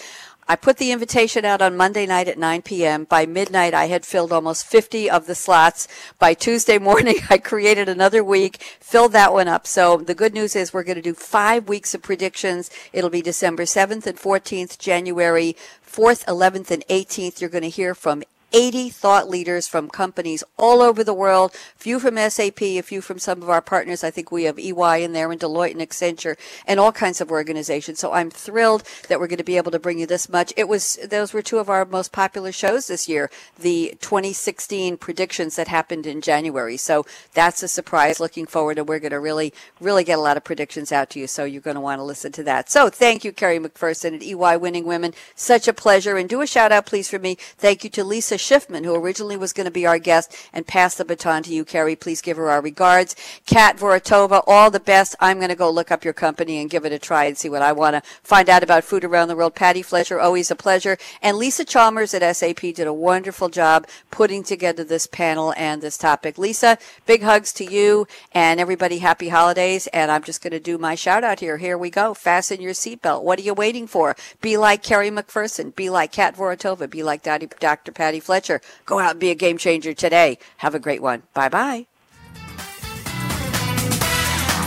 [0.48, 3.06] I put the invitation out on Monday night at 9 p.m.
[3.06, 5.88] By midnight, I had filled almost 50 of the slots.
[6.20, 9.66] By Tuesday morning, I created another week, filled that one up.
[9.66, 12.70] So the good news is we're going to do five weeks of predictions.
[12.92, 15.56] It'll be December 7th and 14th, January
[15.86, 17.40] 4th, 11th, and 18th.
[17.40, 18.24] You're going to hear from
[18.54, 23.02] 80 thought leaders from companies all over the world, a few from SAP, a few
[23.02, 24.04] from some of our partners.
[24.04, 26.38] I think we have EY in there and Deloitte and Accenture
[26.68, 28.00] and all kinds of organizations.
[28.00, 30.54] So I'm thrilled that we're going to be able to bring you this much.
[30.58, 35.56] It was, those were two of our most popular shows this year, the 2016 predictions
[35.56, 36.78] that happened in January.
[36.78, 38.20] So that's a surprise.
[38.20, 41.20] Looking forward and we're going to really, really get a lot of predictions out to
[41.20, 41.28] you.
[41.28, 42.70] So you're going to want to listen to that.
[42.70, 45.14] So thank you, Kerrie MacPherson at EY Winning Women.
[45.36, 46.18] Such a pleasure.
[46.18, 47.36] And do a shout out, please, for me.
[47.40, 50.96] Thank you to Lisa Schiffman, who originally was going to be our guest, and pass
[50.96, 51.96] the baton to you, Kerrie.
[51.96, 53.16] Please give her our regards.
[53.46, 55.16] Kat Vorotova, all the best.
[55.20, 57.50] I'm going to go look up your company and give it a try and see
[57.50, 59.56] what I want to find out about food around the world.
[59.56, 60.98] Patti Fletcher, always a pleasure.
[61.22, 65.98] And Lisa Chalmers at SAP did a wonderful job putting together this panel and this
[65.98, 66.38] topic.
[66.38, 68.98] Lisa, big hugs to you and everybody.
[68.98, 69.88] Happy holidays.
[69.88, 71.58] And I'm just going to do my shout out here.
[71.58, 72.14] Here we go.
[72.14, 73.24] Fasten your seatbelt.
[73.24, 74.16] What are you waiting for?
[74.42, 75.76] Be like Kerrie MacPherson.
[75.76, 76.90] Be like Kat Vorotova.
[76.90, 77.92] Be like Dr.
[77.92, 78.62] Patti Fletcher.
[78.86, 80.38] Go out and be a game changer today.
[80.58, 81.24] Have a great one.
[81.34, 81.86] Bye bye.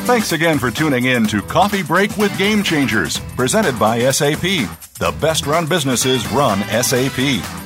[0.04, 4.42] Thanks again for tuning in to Coffee Break with Game Changers, presented by SAP.
[4.98, 7.16] The best run businesses run SAP.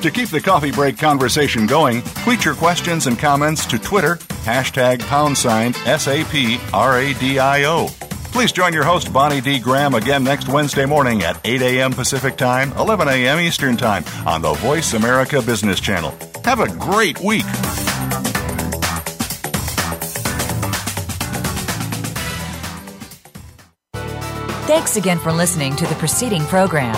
[0.03, 5.01] To keep the coffee break conversation going, tweet your questions and comments to Twitter, hashtag
[5.01, 7.89] pound sign SAP RADIO.
[8.33, 9.59] Please join your host, Bonnie D.
[9.59, 11.93] Graham, again next Wednesday morning at 8 a.m.
[11.93, 13.41] Pacific Time, 11 a.m.
[13.41, 16.15] Eastern Time on the Voice America Business Channel.
[16.45, 17.45] Have a great week.
[24.69, 26.95] Thanks again for listening to the preceding program